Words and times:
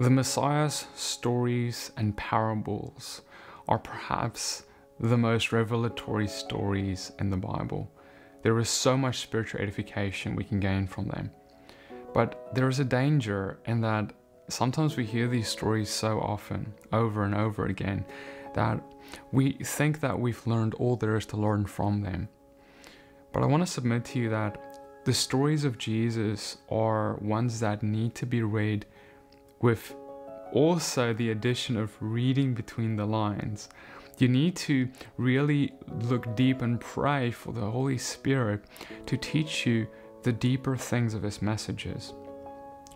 The 0.00 0.10
Messiah's 0.10 0.86
stories 0.94 1.90
and 1.96 2.16
parables 2.16 3.22
are 3.66 3.80
perhaps 3.80 4.62
the 5.00 5.18
most 5.18 5.50
revelatory 5.50 6.28
stories 6.28 7.10
in 7.18 7.30
the 7.30 7.36
Bible. 7.36 7.90
There 8.42 8.56
is 8.60 8.68
so 8.68 8.96
much 8.96 9.18
spiritual 9.18 9.60
edification 9.60 10.36
we 10.36 10.44
can 10.44 10.60
gain 10.60 10.86
from 10.86 11.08
them. 11.08 11.32
But 12.14 12.54
there 12.54 12.68
is 12.68 12.78
a 12.78 12.84
danger 12.84 13.58
in 13.66 13.80
that 13.80 14.12
sometimes 14.46 14.96
we 14.96 15.04
hear 15.04 15.26
these 15.26 15.48
stories 15.48 15.90
so 15.90 16.20
often, 16.20 16.74
over 16.92 17.24
and 17.24 17.34
over 17.34 17.66
again, 17.66 18.04
that 18.54 18.80
we 19.32 19.54
think 19.54 19.98
that 19.98 20.20
we've 20.20 20.46
learned 20.46 20.74
all 20.74 20.94
there 20.94 21.16
is 21.16 21.26
to 21.26 21.36
learn 21.36 21.66
from 21.66 22.02
them. 22.02 22.28
But 23.32 23.42
I 23.42 23.46
want 23.46 23.66
to 23.66 23.72
submit 23.72 24.04
to 24.06 24.20
you 24.20 24.30
that 24.30 25.02
the 25.04 25.12
stories 25.12 25.64
of 25.64 25.76
Jesus 25.76 26.58
are 26.70 27.16
ones 27.16 27.58
that 27.58 27.82
need 27.82 28.14
to 28.14 28.26
be 28.26 28.44
read 28.44 28.86
with 29.60 29.94
also 30.52 31.12
the 31.12 31.30
addition 31.30 31.76
of 31.76 31.96
reading 32.00 32.54
between 32.54 32.96
the 32.96 33.06
lines. 33.06 33.68
You 34.18 34.28
need 34.28 34.56
to 34.56 34.88
really 35.16 35.72
look 35.86 36.34
deep 36.34 36.62
and 36.62 36.80
pray 36.80 37.30
for 37.30 37.52
the 37.52 37.70
Holy 37.70 37.98
Spirit 37.98 38.64
to 39.06 39.16
teach 39.16 39.66
you 39.66 39.86
the 40.22 40.32
deeper 40.32 40.76
things 40.76 41.14
of 41.14 41.22
His 41.22 41.40
messages. 41.40 42.12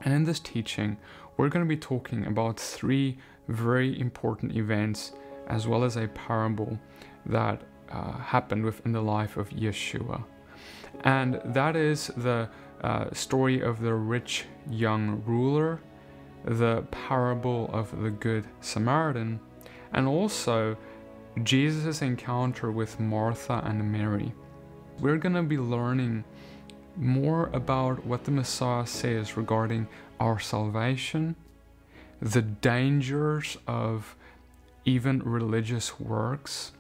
And 0.00 0.12
in 0.12 0.24
this 0.24 0.40
teaching, 0.40 0.96
we're 1.36 1.48
going 1.48 1.64
to 1.64 1.68
be 1.68 1.76
talking 1.76 2.26
about 2.26 2.58
three 2.58 3.18
very 3.48 3.98
important 4.00 4.56
events 4.56 5.12
as 5.46 5.66
well 5.66 5.84
as 5.84 5.96
a 5.96 6.08
parable 6.08 6.78
that 7.26 7.62
uh, 7.90 8.12
happened 8.12 8.64
within 8.64 8.92
the 8.92 9.02
life 9.02 9.36
of 9.36 9.50
Yeshua. 9.50 10.24
And 11.04 11.40
that 11.44 11.76
is 11.76 12.08
the 12.16 12.48
uh, 12.82 13.12
story 13.12 13.60
of 13.60 13.80
the 13.80 13.94
rich 13.94 14.44
young 14.68 15.22
ruler 15.24 15.80
the 16.44 16.82
parable 16.90 17.70
of 17.72 18.02
the 18.02 18.10
Good 18.10 18.44
Samaritan, 18.60 19.40
and 19.92 20.08
also 20.08 20.76
Jesus' 21.42 22.02
encounter 22.02 22.70
with 22.70 23.00
Martha 23.00 23.62
and 23.64 23.90
Mary. 23.90 24.32
We're 25.00 25.18
going 25.18 25.34
to 25.34 25.42
be 25.42 25.58
learning 25.58 26.24
more 26.96 27.48
about 27.52 28.04
what 28.04 28.24
the 28.24 28.30
Messiah 28.30 28.86
says 28.86 29.36
regarding 29.36 29.88
our 30.20 30.38
salvation, 30.38 31.36
the 32.20 32.42
dangers 32.42 33.56
of 33.66 34.14
even 34.84 35.20
religious 35.20 35.98
works, 35.98 36.72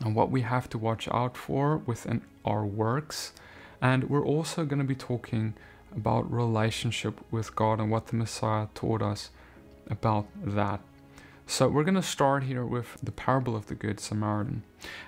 and 0.00 0.14
what 0.14 0.30
we 0.30 0.40
have 0.42 0.68
to 0.70 0.78
watch 0.78 1.08
out 1.08 1.36
for 1.36 1.78
within 1.78 2.22
our 2.44 2.66
works. 2.66 3.32
And 3.80 4.10
we're 4.10 4.24
also 4.24 4.64
going 4.64 4.80
to 4.80 4.84
be 4.84 4.94
talking 4.94 5.54
about 5.96 6.30
relationship 6.30 7.20
with 7.30 7.54
God 7.54 7.80
and 7.80 7.90
what 7.90 8.08
the 8.08 8.16
Messiah 8.16 8.68
taught 8.74 9.02
us 9.02 9.30
about 9.88 10.26
that. 10.44 10.80
So 11.46 11.68
we're 11.68 11.84
going 11.84 11.94
to 11.94 12.02
start 12.02 12.44
here 12.44 12.64
with 12.64 12.96
the 13.02 13.12
parable 13.12 13.54
of 13.54 13.66
the 13.66 13.74
Good 13.74 14.00
Samaritan. 14.00 14.62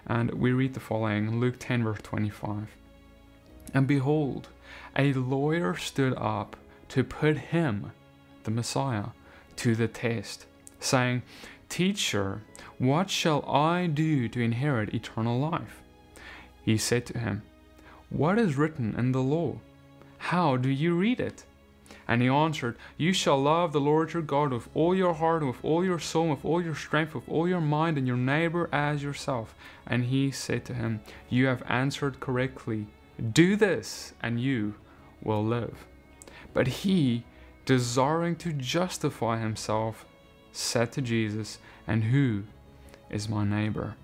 And 0.06 0.32
we 0.34 0.52
read 0.52 0.74
the 0.74 0.80
following 0.80 1.40
Luke 1.40 1.56
10, 1.58 1.82
verse 1.82 2.00
25. 2.02 2.68
And 3.72 3.86
behold, 3.86 4.48
a 4.96 5.12
lawyer 5.14 5.76
stood 5.76 6.14
up 6.14 6.56
to 6.88 7.04
put 7.04 7.38
him, 7.38 7.92
the 8.44 8.50
Messiah, 8.50 9.06
to 9.56 9.74
the 9.74 9.88
test, 9.88 10.46
saying, 10.78 11.22
Teacher, 11.68 12.42
what 12.78 13.10
shall 13.10 13.44
I 13.48 13.86
do 13.86 14.28
to 14.28 14.40
inherit 14.40 14.94
eternal 14.94 15.38
life? 15.38 15.82
He 16.62 16.76
said 16.76 17.06
to 17.06 17.18
him, 17.18 17.42
What 18.10 18.38
is 18.38 18.56
written 18.56 18.94
in 18.96 19.12
the 19.12 19.22
law? 19.22 19.58
How 20.18 20.56
do 20.56 20.68
you 20.68 20.94
read 20.94 21.20
it? 21.20 21.44
And 22.08 22.22
he 22.22 22.28
answered, 22.28 22.76
You 22.96 23.12
shall 23.12 23.40
love 23.42 23.72
the 23.72 23.80
Lord 23.80 24.12
your 24.12 24.22
God 24.22 24.52
with 24.52 24.68
all 24.74 24.94
your 24.94 25.14
heart, 25.14 25.44
with 25.44 25.64
all 25.64 25.84
your 25.84 25.98
soul, 25.98 26.30
with 26.30 26.44
all 26.44 26.62
your 26.62 26.74
strength, 26.74 27.14
with 27.14 27.28
all 27.28 27.48
your 27.48 27.60
mind, 27.60 27.98
and 27.98 28.06
your 28.06 28.16
neighbor 28.16 28.68
as 28.72 29.02
yourself. 29.02 29.54
And 29.86 30.04
he 30.04 30.30
said 30.30 30.64
to 30.66 30.74
him, 30.74 31.00
You 31.28 31.46
have 31.46 31.62
answered 31.68 32.20
correctly. 32.20 32.86
Do 33.32 33.56
this, 33.56 34.12
and 34.22 34.40
you 34.40 34.74
will 35.22 35.44
live. 35.44 35.86
But 36.52 36.68
he, 36.68 37.24
desiring 37.64 38.36
to 38.36 38.52
justify 38.52 39.40
himself, 39.40 40.04
said 40.52 40.92
to 40.92 41.02
Jesus, 41.02 41.58
And 41.86 42.04
who 42.04 42.44
is 43.10 43.28
my 43.28 43.44
neighbor? 43.44 43.96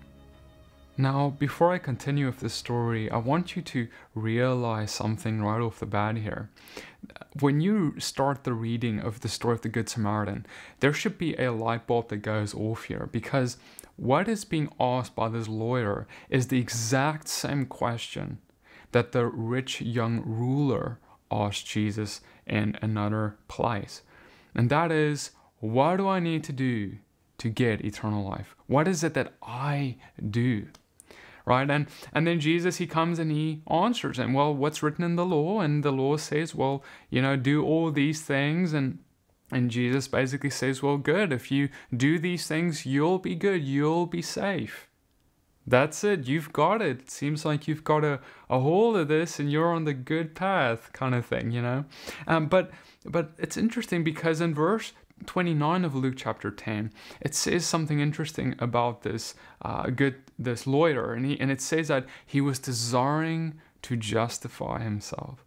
Now, 0.95 1.31
before 1.39 1.73
I 1.73 1.79
continue 1.79 2.27
with 2.27 2.39
this 2.39 2.53
story, 2.53 3.09
I 3.09 3.17
want 3.17 3.55
you 3.55 3.63
to 3.63 3.87
realize 4.13 4.91
something 4.91 5.41
right 5.41 5.59
off 5.59 5.79
the 5.79 5.87
bat 5.87 6.17
here. 6.17 6.51
When 7.39 7.61
you 7.61 7.99
start 7.99 8.43
the 8.43 8.53
reading 8.53 8.99
of 8.99 9.21
the 9.21 9.27
story 9.27 9.55
of 9.55 9.61
the 9.61 9.69
Good 9.69 9.89
Samaritan, 9.89 10.45
there 10.81 10.93
should 10.93 11.17
be 11.17 11.35
a 11.35 11.51
light 11.51 11.87
bulb 11.87 12.09
that 12.09 12.17
goes 12.17 12.53
off 12.53 12.83
here 12.83 13.09
because 13.11 13.57
what 13.95 14.27
is 14.27 14.45
being 14.45 14.71
asked 14.79 15.15
by 15.15 15.29
this 15.29 15.47
lawyer 15.47 16.07
is 16.29 16.47
the 16.47 16.59
exact 16.59 17.27
same 17.27 17.65
question 17.65 18.37
that 18.91 19.13
the 19.13 19.25
rich 19.25 19.81
young 19.81 20.21
ruler 20.23 20.99
asked 21.31 21.65
Jesus 21.65 22.21
in 22.45 22.77
another 22.83 23.37
place. 23.47 24.03
And 24.53 24.69
that 24.69 24.91
is, 24.91 25.31
what 25.59 25.97
do 25.97 26.07
I 26.07 26.19
need 26.19 26.43
to 26.43 26.53
do 26.53 26.97
to 27.39 27.49
get 27.49 27.83
eternal 27.83 28.23
life? 28.23 28.55
What 28.67 28.87
is 28.87 29.03
it 29.03 29.15
that 29.15 29.33
I 29.41 29.95
do? 30.29 30.67
Right? 31.45 31.69
And 31.69 31.87
and 32.13 32.25
then 32.27 32.39
Jesus 32.39 32.77
he 32.77 32.87
comes 32.87 33.19
and 33.19 33.31
he 33.31 33.61
answers 33.69 34.19
and 34.19 34.33
well, 34.33 34.53
what's 34.53 34.83
written 34.83 35.03
in 35.03 35.15
the 35.15 35.25
law? 35.25 35.59
And 35.61 35.83
the 35.83 35.91
law 35.91 36.17
says, 36.17 36.55
well, 36.55 36.83
you 37.09 37.21
know, 37.21 37.35
do 37.35 37.63
all 37.63 37.91
these 37.91 38.21
things 38.21 38.73
and 38.73 38.99
and 39.51 39.69
Jesus 39.69 40.07
basically 40.07 40.49
says, 40.49 40.81
well, 40.81 40.97
good. 40.97 41.31
If 41.31 41.51
you 41.51 41.69
do 41.95 42.17
these 42.17 42.47
things, 42.47 42.85
you'll 42.85 43.19
be 43.19 43.35
good. 43.35 43.63
You'll 43.63 44.07
be 44.07 44.21
safe. 44.21 44.89
That's 45.65 46.03
it. 46.03 46.27
You've 46.27 46.51
got 46.51 46.81
it. 46.81 47.01
it 47.01 47.11
seems 47.11 47.45
like 47.45 47.67
you've 47.67 47.83
got 47.83 48.03
a, 48.03 48.19
a 48.49 48.59
hold 48.59 48.97
of 48.97 49.07
this 49.07 49.39
and 49.39 49.51
you're 49.51 49.73
on 49.73 49.85
the 49.85 49.93
good 49.93 50.35
path 50.35 50.91
kind 50.91 51.15
of 51.15 51.25
thing, 51.25 51.51
you 51.51 51.61
know? 51.61 51.85
Um, 52.27 52.47
but 52.47 52.71
but 53.05 53.31
it's 53.37 53.57
interesting 53.57 54.03
because 54.03 54.41
in 54.41 54.53
verse 54.53 54.93
29 55.25 55.85
of 55.85 55.95
Luke 55.95 56.15
chapter 56.17 56.51
10, 56.51 56.91
it 57.21 57.33
says 57.33 57.65
something 57.65 57.99
interesting 57.99 58.55
about 58.59 59.03
this 59.03 59.35
uh, 59.61 59.89
good 59.89 60.15
this 60.37 60.67
lawyer, 60.67 61.13
and 61.13 61.25
he 61.25 61.39
and 61.39 61.51
it 61.51 61.61
says 61.61 61.87
that 61.87 62.05
he 62.25 62.41
was 62.41 62.59
desiring 62.59 63.59
to 63.83 63.95
justify 63.95 64.81
himself. 64.81 65.45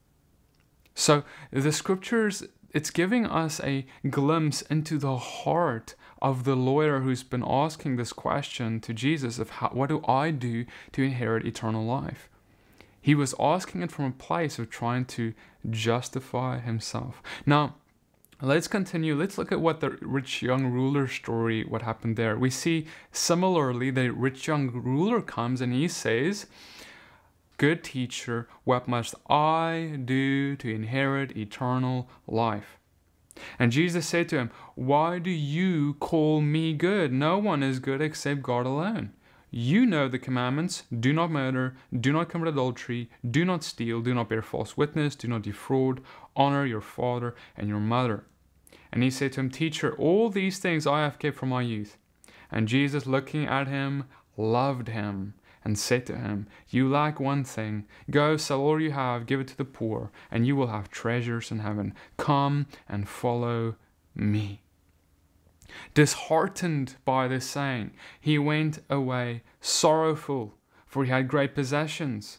So 0.94 1.24
the 1.50 1.72
scriptures 1.72 2.44
it's 2.72 2.90
giving 2.90 3.24
us 3.24 3.58
a 3.60 3.86
glimpse 4.10 4.60
into 4.62 4.98
the 4.98 5.16
heart 5.16 5.94
of 6.20 6.44
the 6.44 6.54
lawyer 6.54 7.00
who's 7.00 7.22
been 7.22 7.44
asking 7.46 7.96
this 7.96 8.12
question 8.12 8.80
to 8.80 8.92
Jesus 8.92 9.38
of 9.38 9.48
how, 9.48 9.68
what 9.68 9.88
do 9.88 10.04
I 10.06 10.30
do 10.30 10.66
to 10.92 11.02
inherit 11.02 11.46
eternal 11.46 11.86
life? 11.86 12.28
He 13.00 13.14
was 13.14 13.34
asking 13.40 13.82
it 13.82 13.90
from 13.90 14.04
a 14.04 14.10
place 14.10 14.58
of 14.58 14.68
trying 14.68 15.06
to 15.06 15.32
justify 15.70 16.58
himself. 16.58 17.22
Now, 17.46 17.76
Let's 18.42 18.68
continue. 18.68 19.14
Let's 19.14 19.38
look 19.38 19.50
at 19.50 19.62
what 19.62 19.80
the 19.80 19.90
rich 20.02 20.42
young 20.42 20.66
ruler 20.66 21.08
story, 21.08 21.64
what 21.64 21.80
happened 21.80 22.16
there. 22.16 22.36
We 22.36 22.50
see 22.50 22.86
similarly 23.10 23.90
the 23.90 24.10
rich 24.10 24.46
young 24.46 24.70
ruler 24.70 25.22
comes 25.22 25.62
and 25.62 25.72
he 25.72 25.88
says, 25.88 26.44
Good 27.56 27.82
teacher, 27.82 28.46
what 28.64 28.86
must 28.86 29.14
I 29.30 29.98
do 30.04 30.54
to 30.56 30.68
inherit 30.68 31.34
eternal 31.34 32.10
life? 32.26 32.76
And 33.58 33.72
Jesus 33.72 34.06
said 34.06 34.28
to 34.28 34.36
him, 34.36 34.50
Why 34.74 35.18
do 35.18 35.30
you 35.30 35.94
call 35.94 36.42
me 36.42 36.74
good? 36.74 37.14
No 37.14 37.38
one 37.38 37.62
is 37.62 37.78
good 37.78 38.02
except 38.02 38.42
God 38.42 38.66
alone. 38.66 39.14
You 39.50 39.86
know 39.86 40.08
the 40.08 40.18
commandments 40.18 40.82
do 41.00 41.14
not 41.14 41.30
murder, 41.30 41.76
do 41.98 42.12
not 42.12 42.28
commit 42.28 42.48
adultery, 42.48 43.08
do 43.28 43.44
not 43.44 43.64
steal, 43.64 44.02
do 44.02 44.12
not 44.12 44.28
bear 44.28 44.42
false 44.42 44.76
witness, 44.76 45.14
do 45.16 45.28
not 45.28 45.42
defraud, 45.42 46.02
honor 46.36 46.64
your 46.64 46.80
father 46.80 47.34
and 47.56 47.68
your 47.68 47.80
mother. 47.80 48.24
And 48.92 49.02
he 49.02 49.10
said 49.10 49.32
to 49.32 49.40
him, 49.40 49.50
Teacher, 49.50 49.94
all 49.96 50.30
these 50.30 50.58
things 50.58 50.86
I 50.86 51.00
have 51.02 51.18
kept 51.18 51.36
from 51.36 51.48
my 51.48 51.62
youth. 51.62 51.96
And 52.50 52.68
Jesus, 52.68 53.06
looking 53.06 53.46
at 53.46 53.66
him, 53.66 54.04
loved 54.36 54.88
him 54.88 55.34
and 55.64 55.76
said 55.76 56.06
to 56.06 56.16
him, 56.16 56.46
You 56.68 56.88
lack 56.88 57.18
one 57.18 57.42
thing. 57.42 57.86
Go, 58.08 58.36
sell 58.36 58.60
all 58.60 58.80
you 58.80 58.92
have, 58.92 59.26
give 59.26 59.40
it 59.40 59.48
to 59.48 59.56
the 59.56 59.64
poor, 59.64 60.12
and 60.30 60.46
you 60.46 60.54
will 60.54 60.68
have 60.68 60.90
treasures 60.90 61.50
in 61.50 61.58
heaven. 61.58 61.92
Come 62.16 62.66
and 62.88 63.08
follow 63.08 63.74
me. 64.14 64.62
Disheartened 65.94 66.96
by 67.04 67.26
this 67.26 67.46
saying, 67.46 67.92
he 68.20 68.38
went 68.38 68.78
away 68.88 69.42
sorrowful, 69.60 70.54
for 70.86 71.04
he 71.04 71.10
had 71.10 71.26
great 71.26 71.54
possessions. 71.54 72.38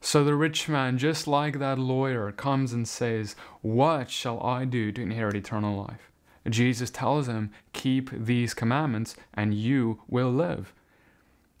So 0.00 0.24
the 0.24 0.34
rich 0.34 0.68
man, 0.68 0.96
just 0.96 1.26
like 1.26 1.58
that 1.58 1.78
lawyer, 1.78 2.30
comes 2.32 2.72
and 2.72 2.86
says, 2.86 3.34
What 3.62 4.10
shall 4.10 4.40
I 4.42 4.64
do 4.64 4.92
to 4.92 5.02
inherit 5.02 5.34
eternal 5.34 5.76
life? 5.76 6.10
Jesus 6.48 6.90
tells 6.90 7.26
him, 7.26 7.50
Keep 7.72 8.10
these 8.10 8.54
commandments 8.54 9.16
and 9.34 9.54
you 9.54 10.00
will 10.08 10.30
live. 10.30 10.72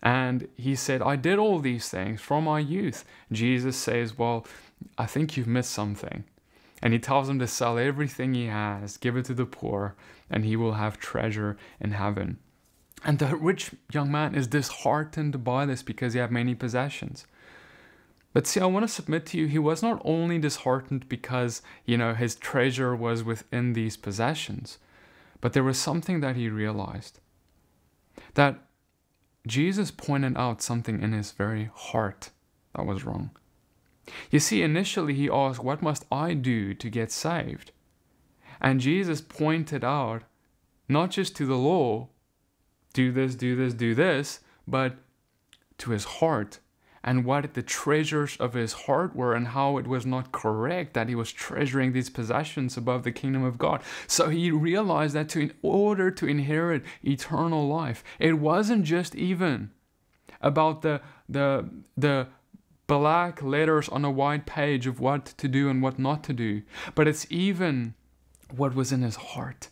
And 0.02 0.48
he 0.56 0.76
said, 0.76 1.02
I 1.02 1.16
did 1.16 1.38
all 1.38 1.58
these 1.58 1.88
things 1.88 2.20
from 2.20 2.44
my 2.44 2.60
youth. 2.60 3.04
Jesus 3.32 3.76
says, 3.76 4.16
Well, 4.16 4.46
I 4.96 5.06
think 5.06 5.36
you've 5.36 5.48
missed 5.48 5.72
something. 5.72 6.24
And 6.80 6.92
he 6.92 7.00
tells 7.00 7.28
him 7.28 7.40
to 7.40 7.46
sell 7.48 7.76
everything 7.76 8.34
he 8.34 8.46
has, 8.46 8.96
give 8.98 9.16
it 9.16 9.24
to 9.24 9.34
the 9.34 9.46
poor, 9.46 9.96
and 10.30 10.44
he 10.44 10.54
will 10.54 10.74
have 10.74 11.00
treasure 11.00 11.56
in 11.80 11.90
heaven. 11.90 12.38
And 13.04 13.18
the 13.18 13.34
rich 13.34 13.72
young 13.92 14.12
man 14.12 14.36
is 14.36 14.46
disheartened 14.46 15.42
by 15.42 15.66
this 15.66 15.82
because 15.82 16.12
he 16.12 16.20
had 16.20 16.30
many 16.30 16.54
possessions. 16.54 17.26
But 18.38 18.46
see, 18.46 18.60
I 18.60 18.66
want 18.66 18.86
to 18.86 18.94
submit 18.94 19.26
to 19.26 19.36
you, 19.36 19.48
he 19.48 19.58
was 19.58 19.82
not 19.82 20.00
only 20.04 20.38
disheartened 20.38 21.08
because, 21.08 21.60
you 21.84 21.98
know, 21.98 22.14
his 22.14 22.36
treasure 22.36 22.94
was 22.94 23.24
within 23.24 23.72
these 23.72 23.96
possessions, 23.96 24.78
but 25.40 25.54
there 25.54 25.64
was 25.64 25.76
something 25.76 26.20
that 26.20 26.36
he 26.36 26.48
realized. 26.48 27.18
That 28.34 28.60
Jesus 29.44 29.90
pointed 29.90 30.36
out 30.36 30.62
something 30.62 31.02
in 31.02 31.10
his 31.10 31.32
very 31.32 31.70
heart 31.74 32.30
that 32.76 32.86
was 32.86 33.04
wrong. 33.04 33.32
You 34.30 34.38
see, 34.38 34.62
initially 34.62 35.14
he 35.14 35.28
asked, 35.28 35.64
What 35.64 35.82
must 35.82 36.06
I 36.08 36.34
do 36.34 36.74
to 36.74 36.88
get 36.88 37.10
saved? 37.10 37.72
And 38.60 38.78
Jesus 38.78 39.20
pointed 39.20 39.82
out 39.82 40.22
not 40.88 41.10
just 41.10 41.34
to 41.38 41.44
the 41.44 41.58
law, 41.58 42.06
do 42.92 43.10
this, 43.10 43.34
do 43.34 43.56
this, 43.56 43.74
do 43.74 43.96
this, 43.96 44.38
but 44.68 44.94
to 45.78 45.90
his 45.90 46.04
heart 46.04 46.60
and 47.08 47.24
what 47.24 47.54
the 47.54 47.62
treasures 47.62 48.36
of 48.36 48.52
his 48.52 48.74
heart 48.84 49.16
were 49.16 49.34
and 49.34 49.48
how 49.48 49.78
it 49.78 49.86
was 49.86 50.04
not 50.04 50.30
correct 50.30 50.92
that 50.92 51.08
he 51.08 51.14
was 51.14 51.32
treasuring 51.32 51.94
these 51.94 52.10
possessions 52.10 52.76
above 52.76 53.02
the 53.02 53.10
kingdom 53.10 53.42
of 53.42 53.56
God. 53.56 53.80
So 54.06 54.28
he 54.28 54.50
realized 54.50 55.14
that 55.14 55.30
to, 55.30 55.40
in 55.40 55.54
order 55.62 56.10
to 56.10 56.26
inherit 56.26 56.82
eternal 57.02 57.66
life, 57.66 58.04
it 58.18 58.34
wasn't 58.34 58.84
just 58.84 59.14
even 59.14 59.70
about 60.42 60.82
the 60.82 61.00
the 61.26 61.70
the 61.96 62.26
black 62.86 63.42
letters 63.42 63.88
on 63.88 64.04
a 64.04 64.10
white 64.10 64.44
page 64.44 64.86
of 64.86 65.00
what 65.00 65.24
to 65.38 65.48
do 65.48 65.70
and 65.70 65.80
what 65.80 65.98
not 65.98 66.22
to 66.24 66.34
do, 66.34 66.60
but 66.94 67.08
it's 67.08 67.26
even 67.30 67.94
what 68.54 68.74
was 68.74 68.92
in 68.92 69.00
his 69.00 69.16
heart. 69.16 69.70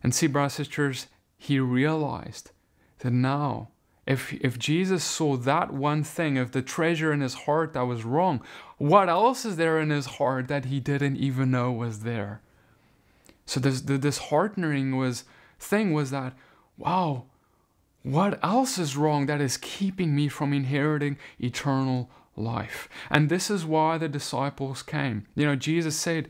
And 0.00 0.14
see, 0.14 0.28
brothers 0.28 0.58
and 0.60 0.66
sisters, 0.66 1.08
he 1.36 1.58
realized 1.58 2.52
that 3.00 3.12
now 3.12 3.70
if, 4.06 4.32
if 4.34 4.58
Jesus 4.58 5.02
saw 5.02 5.36
that 5.36 5.72
one 5.72 6.04
thing 6.04 6.36
of 6.36 6.52
the 6.52 6.62
treasure 6.62 7.12
in 7.12 7.20
his 7.20 7.34
heart 7.34 7.72
that 7.72 7.86
was 7.86 8.04
wrong, 8.04 8.42
what 8.76 9.08
else 9.08 9.44
is 9.44 9.56
there 9.56 9.80
in 9.80 9.90
his 9.90 10.06
heart 10.06 10.48
that 10.48 10.66
he 10.66 10.80
didn't 10.80 11.16
even 11.16 11.50
know 11.50 11.72
was 11.72 12.00
there? 12.00 12.40
So 13.46 13.60
this 13.60 13.82
the 13.82 13.98
disheartening 13.98 14.96
was 14.96 15.24
thing 15.58 15.92
was 15.92 16.10
that, 16.10 16.34
wow, 16.76 17.24
what 18.02 18.42
else 18.44 18.78
is 18.78 18.96
wrong 18.96 19.26
that 19.26 19.40
is 19.40 19.56
keeping 19.56 20.14
me 20.14 20.28
from 20.28 20.52
inheriting 20.52 21.16
eternal 21.38 22.10
life? 22.36 22.88
And 23.10 23.28
this 23.28 23.50
is 23.50 23.64
why 23.64 23.98
the 23.98 24.08
disciples 24.08 24.82
came. 24.82 25.26
You 25.34 25.46
know, 25.46 25.56
Jesus 25.56 25.96
said, 25.96 26.28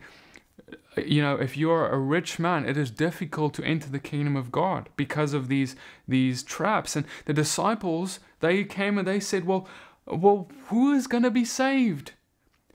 you 0.97 1.21
know, 1.21 1.35
if 1.35 1.57
you're 1.57 1.87
a 1.87 1.97
rich 1.97 2.39
man, 2.39 2.65
it 2.65 2.77
is 2.77 2.91
difficult 2.91 3.53
to 3.55 3.63
enter 3.63 3.89
the 3.89 3.99
kingdom 3.99 4.35
of 4.35 4.51
God 4.51 4.89
because 4.95 5.33
of 5.33 5.47
these 5.47 5.75
these 6.07 6.43
traps. 6.43 6.95
And 6.95 7.05
the 7.25 7.33
disciples, 7.33 8.19
they 8.39 8.63
came 8.63 8.97
and 8.97 9.07
they 9.07 9.19
said, 9.19 9.45
"Well, 9.45 9.67
well, 10.05 10.49
who 10.67 10.93
is 10.93 11.07
going 11.07 11.23
to 11.23 11.31
be 11.31 11.45
saved? 11.45 12.13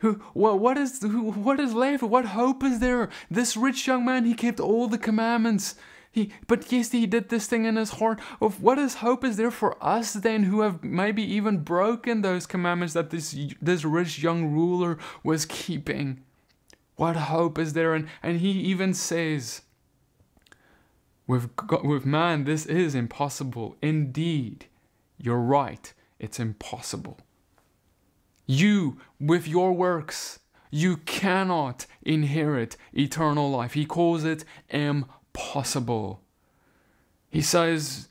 Who? 0.01 0.23
Well, 0.35 0.59
what 0.59 0.77
is 0.77 1.01
what 1.03 1.61
is 1.61 1.75
left? 1.75 2.03
What 2.03 2.27
hope 2.27 2.63
is 2.65 2.81
there? 2.81 3.09
This 3.31 3.57
rich 3.57 3.87
young 3.87 4.05
man, 4.05 4.25
he 4.25 4.35
kept 4.35 4.61
all 4.61 4.89
the 4.89 4.99
commandments." 4.99 5.77
He, 6.13 6.33
but 6.49 6.73
yes, 6.73 6.91
he 6.91 7.07
did 7.07 7.29
this 7.29 7.47
thing 7.47 7.67
in 7.67 7.77
his 7.77 7.93
heart. 7.93 8.19
Of 8.41 8.61
what 8.61 8.81
is 8.81 8.95
hope 8.97 9.25
is 9.25 9.37
there 9.37 9.53
for 9.53 9.77
us 9.83 10.13
then, 10.13 10.43
who 10.43 10.63
have 10.63 10.83
maybe 10.83 11.23
even 11.23 11.59
broken 11.59 12.23
those 12.23 12.47
commandments 12.47 12.95
that 12.95 13.11
this 13.11 13.37
this 13.63 13.85
rich 13.85 14.21
young 14.21 14.53
ruler 14.53 14.99
was 15.23 15.47
keeping? 15.47 16.25
What 17.01 17.17
hope 17.17 17.59
is 17.59 17.73
there? 17.73 17.95
And, 17.95 18.09
and 18.23 18.41
he 18.41 18.51
even 18.51 18.93
says, 18.93 19.63
with, 21.27 21.57
God, 21.57 21.83
with 21.83 22.05
man, 22.05 22.45
this 22.45 22.67
is 22.67 22.95
impossible. 22.95 23.75
Indeed, 23.81 24.67
you're 25.17 25.41
right, 25.41 25.95
it's 26.19 26.39
impossible. 26.39 27.17
You, 28.45 28.99
with 29.19 29.49
your 29.49 29.73
works, 29.73 30.41
you 30.71 30.99
cannot 30.99 31.87
inherit 32.03 32.77
eternal 32.93 33.51
life. 33.51 33.73
He 33.73 33.87
calls 33.87 34.23
it 34.25 34.45
impossible. 34.69 36.21
He 37.31 37.41
says, 37.41 38.09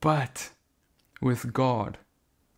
but 0.00 0.50
with 1.20 1.52
God, 1.52 1.98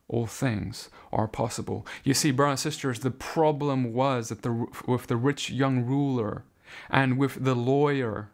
all 0.08 0.26
things 0.26 0.88
are 1.12 1.28
possible. 1.28 1.86
You 2.02 2.14
see, 2.14 2.30
brothers 2.30 2.64
and 2.64 2.72
sisters, 2.72 3.00
the 3.00 3.10
problem 3.10 3.92
was 3.92 4.30
that 4.30 4.42
the, 4.42 4.66
with 4.86 5.06
the 5.06 5.16
rich 5.16 5.50
young 5.50 5.84
ruler 5.84 6.44
and 6.90 7.18
with 7.18 7.44
the 7.44 7.54
lawyer 7.54 8.30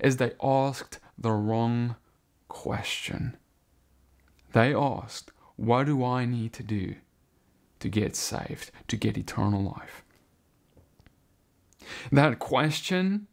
is 0.00 0.16
they 0.16 0.32
asked 0.42 0.98
the 1.16 1.32
wrong 1.32 1.96
question. 2.48 3.36
They 4.52 4.74
asked, 4.74 5.32
What 5.56 5.84
do 5.84 6.04
I 6.04 6.24
need 6.24 6.52
to 6.54 6.62
do 6.62 6.96
to 7.80 7.88
get 7.88 8.16
saved, 8.16 8.70
to 8.88 8.96
get 8.96 9.18
eternal 9.18 9.62
life? 9.62 10.04
That 12.12 12.38
question 12.38 13.26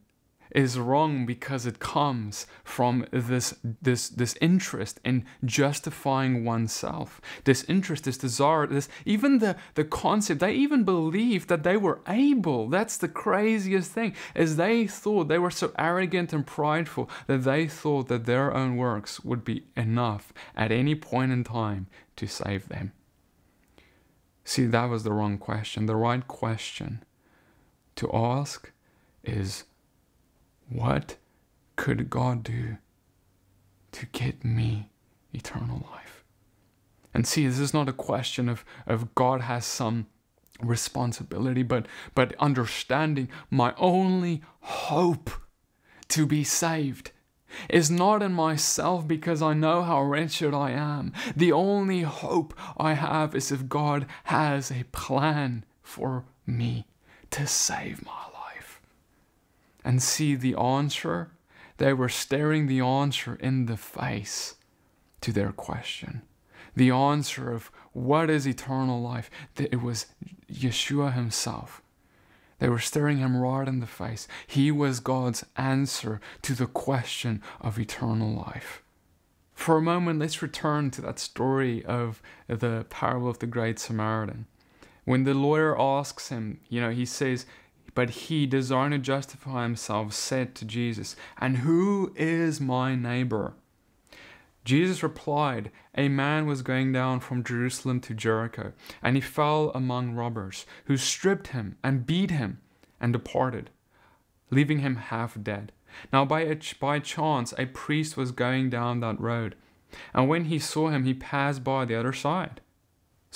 is 0.55 0.79
wrong 0.79 1.25
because 1.25 1.65
it 1.65 1.79
comes 1.79 2.47
from 2.63 3.05
this 3.11 3.55
this 3.81 4.07
this 4.07 4.35
interest 4.39 5.01
in 5.03 5.25
justifying 5.43 6.45
oneself. 6.45 7.19
This 7.43 7.65
interest 7.65 8.05
this 8.05 8.17
desire 8.17 8.65
this 8.65 8.87
even 9.05 9.39
the 9.39 9.57
the 9.73 9.83
concept 9.83 10.39
they 10.39 10.53
even 10.53 10.85
believed 10.85 11.49
that 11.49 11.63
they 11.63 11.75
were 11.75 11.99
able. 12.07 12.69
That's 12.69 12.95
the 12.97 13.09
craziest 13.09 13.91
thing 13.91 14.15
is 14.33 14.55
they 14.55 14.87
thought 14.87 15.27
they 15.27 15.39
were 15.39 15.51
so 15.51 15.73
arrogant 15.77 16.31
and 16.31 16.47
prideful 16.47 17.09
that 17.27 17.43
they 17.43 17.67
thought 17.67 18.07
that 18.07 18.25
their 18.25 18.53
own 18.53 18.77
works 18.77 19.19
would 19.25 19.43
be 19.43 19.65
enough 19.75 20.31
at 20.55 20.71
any 20.71 20.95
point 20.95 21.33
in 21.33 21.43
time 21.43 21.87
to 22.15 22.27
save 22.27 22.69
them. 22.69 22.93
See 24.45 24.67
that 24.67 24.89
was 24.89 25.03
the 25.03 25.11
wrong 25.11 25.37
question. 25.37 25.85
The 25.85 25.97
right 25.97 26.25
question 26.25 27.03
to 27.97 28.09
ask 28.13 28.71
is 29.25 29.65
what 30.69 31.17
could 31.75 32.09
God 32.09 32.43
do 32.43 32.77
to 33.91 34.05
get 34.07 34.43
me 34.43 34.89
eternal 35.33 35.87
life? 35.91 36.23
And 37.13 37.25
see, 37.25 37.47
this 37.47 37.59
is 37.59 37.73
not 37.73 37.89
a 37.89 37.93
question 37.93 38.49
of, 38.49 38.65
of 38.85 39.15
God 39.15 39.41
has 39.41 39.65
some 39.65 40.07
responsibility, 40.61 41.63
but, 41.63 41.87
but 42.13 42.35
understanding 42.39 43.29
my 43.49 43.73
only 43.77 44.41
hope 44.61 45.29
to 46.09 46.25
be 46.25 46.43
saved 46.43 47.11
is 47.69 47.89
not 47.89 48.21
in 48.21 48.33
myself 48.33 49.07
because 49.07 49.41
I 49.41 49.53
know 49.53 49.81
how 49.81 50.01
wretched 50.03 50.53
I 50.53 50.71
am. 50.71 51.13
The 51.35 51.51
only 51.51 52.01
hope 52.01 52.53
I 52.77 52.93
have 52.93 53.33
is 53.33 53.51
if 53.51 53.69
God 53.69 54.07
has 54.25 54.71
a 54.71 54.83
plan 54.91 55.63
for 55.81 56.25
me 56.45 56.87
to 57.31 57.47
save 57.47 58.05
my 58.05 58.11
life 58.11 58.34
and 59.85 60.01
see 60.01 60.35
the 60.35 60.55
answer, 60.55 61.31
they 61.77 61.93
were 61.93 62.09
staring 62.09 62.67
the 62.67 62.81
answer 62.81 63.35
in 63.39 63.67
the 63.67 63.77
face 63.77 64.55
to 65.21 65.31
their 65.31 65.51
question. 65.51 66.23
The 66.75 66.89
answer 66.91 67.51
of 67.51 67.71
what 67.93 68.29
is 68.29 68.45
eternal 68.45 69.01
life, 69.01 69.29
That 69.55 69.71
it 69.71 69.81
was 69.81 70.07
Yeshua 70.51 71.13
himself. 71.13 71.81
They 72.59 72.67
were 72.67 72.79
staring 72.79 73.19
him 73.19 73.37
right 73.37 73.67
in 73.67 73.79
the 73.79 73.87
face. 73.87 74.27
He 74.47 74.71
was 74.71 74.99
God's 74.99 75.45
answer 75.55 76.19
to 76.41 76.53
the 76.53 76.67
question 76.67 77.41
of 77.61 77.79
eternal 77.79 78.33
life. 78.33 78.81
For 79.53 79.77
a 79.77 79.81
moment, 79.81 80.19
let's 80.19 80.41
return 80.41 80.91
to 80.91 81.01
that 81.01 81.19
story 81.19 81.85
of 81.85 82.21
the 82.47 82.85
parable 82.89 83.29
of 83.29 83.39
the 83.39 83.47
Great 83.47 83.79
Samaritan. 83.79 84.47
When 85.05 85.23
the 85.23 85.33
lawyer 85.33 85.79
asks 85.79 86.29
him, 86.29 86.59
you 86.67 86.81
know, 86.81 86.89
he 86.91 87.05
says, 87.05 87.45
but 87.95 88.09
he, 88.11 88.45
desiring 88.45 88.91
to 88.91 88.97
justify 88.99 89.63
himself, 89.63 90.13
said 90.13 90.53
to 90.55 90.65
Jesus, 90.65 91.15
And 91.37 91.57
who 91.59 92.13
is 92.15 92.61
my 92.61 92.93
neighbor? 92.93 93.53
Jesus 94.65 95.01
replied, 95.01 95.71
A 95.95 96.09
man 96.09 96.45
was 96.45 96.61
going 96.61 96.91
down 96.91 97.21
from 97.21 97.43
Jerusalem 97.43 98.01
to 98.01 98.13
Jericho, 98.13 98.73
and 99.01 99.15
he 99.15 99.21
fell 99.21 99.71
among 99.73 100.13
robbers, 100.13 100.65
who 100.85 100.97
stripped 100.97 101.47
him 101.47 101.77
and 101.83 102.05
beat 102.05 102.31
him 102.31 102.59
and 102.99 103.13
departed, 103.13 103.69
leaving 104.49 104.79
him 104.79 104.97
half 104.97 105.41
dead. 105.41 105.71
Now, 106.11 106.25
by, 106.25 106.41
a, 106.41 106.57
by 106.79 106.99
chance, 106.99 107.53
a 107.57 107.67
priest 107.67 108.17
was 108.17 108.31
going 108.31 108.69
down 108.69 108.99
that 108.99 109.19
road, 109.21 109.55
and 110.13 110.27
when 110.27 110.45
he 110.45 110.59
saw 110.59 110.89
him, 110.89 111.05
he 111.05 111.13
passed 111.13 111.63
by 111.63 111.85
the 111.85 111.95
other 111.95 112.11
side. 112.11 112.59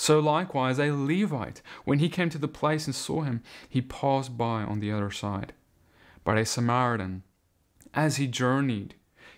So 0.00 0.18
likewise, 0.18 0.78
a 0.78 0.92
Levite, 0.92 1.60
when 1.84 1.98
he 1.98 2.08
came 2.08 2.30
to 2.30 2.38
the 2.38 2.48
place 2.48 2.86
and 2.86 2.94
saw 2.94 3.20
him, 3.20 3.42
he 3.68 3.82
passed 3.82 4.34
by 4.38 4.62
on 4.62 4.80
the 4.80 4.90
other 4.90 5.10
side. 5.10 5.52
But 6.24 6.38
a 6.38 6.46
Samaritan, 6.46 7.22
as 7.92 8.16
he 8.16 8.26
journeyed, 8.26 8.94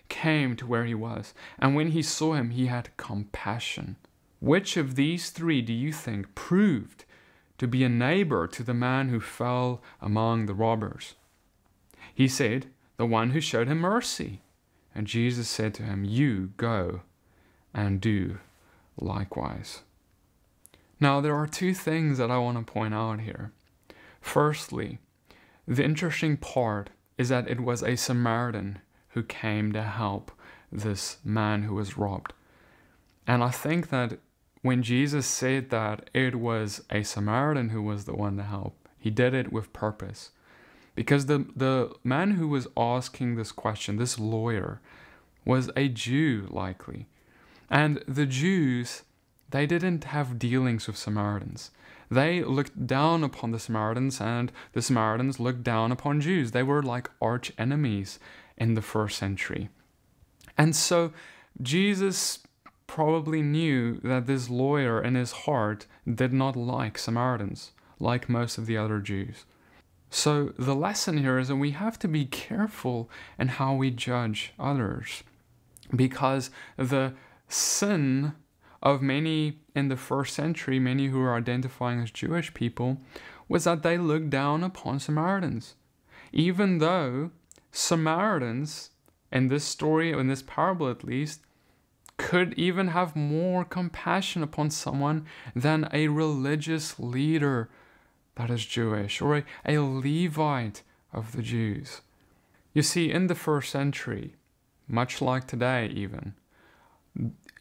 came 0.07 0.55
to 0.55 0.65
where 0.65 0.85
he 0.85 0.95
was, 0.95 1.33
and 1.59 1.75
when 1.75 1.89
he 1.91 2.01
saw 2.01 2.35
him, 2.35 2.51
he 2.51 2.67
had 2.67 2.95
compassion. 2.95 3.97
Which 4.39 4.77
of 4.77 4.95
these 4.95 5.31
three 5.31 5.61
do 5.61 5.73
you 5.73 5.91
think 5.91 6.33
proved 6.33 7.03
to 7.57 7.67
be 7.67 7.83
a 7.83 7.89
neighbor 7.89 8.47
to 8.47 8.63
the 8.63 8.73
man 8.73 9.09
who 9.09 9.19
fell 9.19 9.81
among 10.01 10.45
the 10.45 10.53
robbers? 10.53 11.15
He 12.15 12.29
said, 12.29 12.67
The 12.95 13.05
one 13.05 13.31
who 13.31 13.41
showed 13.41 13.67
him 13.67 13.79
mercy. 13.79 14.43
And 14.95 15.07
Jesus 15.07 15.49
said 15.49 15.73
to 15.73 15.83
him, 15.83 16.05
You 16.05 16.53
go 16.55 17.01
and 17.73 17.99
do 17.99 18.37
likewise. 18.97 19.81
Now, 20.99 21.21
there 21.21 21.35
are 21.35 21.47
two 21.47 21.73
things 21.73 22.17
that 22.17 22.31
I 22.31 22.37
want 22.37 22.65
to 22.65 22.71
point 22.71 22.93
out 22.93 23.21
here. 23.21 23.51
Firstly, 24.21 24.99
the 25.67 25.83
interesting 25.83 26.37
part 26.37 26.89
is 27.17 27.29
that 27.29 27.49
it 27.49 27.59
was 27.59 27.83
a 27.83 27.95
Samaritan 27.95 28.79
who 29.09 29.23
came 29.23 29.71
to 29.73 29.83
help 29.83 30.31
this 30.71 31.17
man 31.23 31.63
who 31.63 31.75
was 31.75 31.97
robbed. 31.97 32.33
And 33.27 33.43
I 33.43 33.49
think 33.49 33.89
that 33.89 34.19
when 34.61 34.81
Jesus 34.81 35.25
said 35.25 35.69
that 35.69 36.09
it 36.13 36.35
was 36.35 36.83
a 36.89 37.03
Samaritan 37.03 37.69
who 37.69 37.81
was 37.81 38.05
the 38.05 38.15
one 38.15 38.37
to 38.37 38.43
help, 38.43 38.87
he 38.97 39.09
did 39.09 39.33
it 39.33 39.51
with 39.51 39.73
purpose. 39.73 40.31
Because 40.95 41.25
the, 41.25 41.45
the 41.55 41.93
man 42.03 42.31
who 42.31 42.47
was 42.47 42.67
asking 42.77 43.35
this 43.35 43.51
question, 43.51 43.97
this 43.97 44.19
lawyer, 44.19 44.79
was 45.45 45.69
a 45.75 45.89
Jew 45.89 46.47
likely. 46.49 47.07
And 47.69 48.03
the 48.07 48.25
Jews, 48.25 49.03
they 49.53 49.67
didn't 49.67 50.05
have 50.05 50.39
dealings 50.39 50.87
with 50.87 50.97
Samaritans. 50.97 51.69
They 52.09 52.43
looked 52.43 52.87
down 52.87 53.23
upon 53.23 53.51
the 53.51 53.59
Samaritans, 53.59 54.19
and 54.19 54.51
the 54.71 54.81
Samaritans 54.81 55.39
looked 55.39 55.63
down 55.63 55.91
upon 55.91 56.21
Jews. 56.21 56.51
They 56.51 56.63
were 56.63 56.81
like 56.81 57.11
arch 57.21 57.53
enemies 57.55 58.17
in 58.57 58.73
the 58.73 58.81
first 58.81 59.15
century. 59.15 59.69
And 60.57 60.75
so 60.75 61.13
Jesus 61.61 62.39
probably 62.87 63.43
knew 63.43 63.99
that 64.01 64.25
this 64.25 64.49
lawyer 64.49 64.99
in 64.99 65.13
his 65.13 65.31
heart 65.31 65.85
did 66.11 66.33
not 66.33 66.55
like 66.55 66.97
Samaritans, 66.97 67.73
like 67.99 68.27
most 68.27 68.57
of 68.57 68.65
the 68.65 68.77
other 68.77 68.99
Jews. 68.99 69.45
So 70.09 70.53
the 70.57 70.75
lesson 70.75 71.19
here 71.19 71.37
is 71.37 71.49
that 71.49 71.57
we 71.57 71.71
have 71.71 71.99
to 71.99 72.07
be 72.07 72.25
careful 72.25 73.07
in 73.37 73.49
how 73.49 73.75
we 73.75 73.91
judge 73.91 74.53
others 74.59 75.21
because 75.95 76.49
the 76.75 77.13
sin 77.47 78.33
of 78.83 79.01
many 79.01 79.57
in 79.73 79.87
the 79.87 79.97
first 79.97 80.35
century, 80.35 80.77
many 80.77 81.07
who 81.07 81.19
are 81.21 81.35
identifying 81.35 82.01
as 82.01 82.11
Jewish 82.11 82.53
people, 82.53 82.97
was 83.47 83.63
that 83.63 83.81
they 83.81 83.97
looked 83.97 84.29
down 84.29 84.63
upon 84.63 84.99
Samaritans. 84.99 85.75
Even 86.31 86.77
though 86.79 87.31
Samaritans, 87.71 88.91
in 89.31 89.47
this 89.47 89.63
story, 89.63 90.11
in 90.11 90.27
this 90.27 90.43
parable 90.43 90.89
at 90.89 91.03
least, 91.03 91.39
could 92.17 92.53
even 92.53 92.89
have 92.89 93.15
more 93.15 93.63
compassion 93.65 94.43
upon 94.43 94.69
someone 94.69 95.25
than 95.55 95.87
a 95.91 96.09
religious 96.09 96.99
leader 96.99 97.69
that 98.35 98.49
is 98.49 98.65
Jewish 98.65 99.21
or 99.21 99.37
a, 99.37 99.43
a 99.65 99.77
Levite 99.79 100.83
of 101.11 101.31
the 101.31 101.41
Jews. 101.41 102.01
You 102.73 102.81
see, 102.81 103.11
in 103.11 103.27
the 103.27 103.35
first 103.35 103.71
century, 103.71 104.35
much 104.87 105.21
like 105.21 105.47
today, 105.47 105.87
even, 105.87 106.33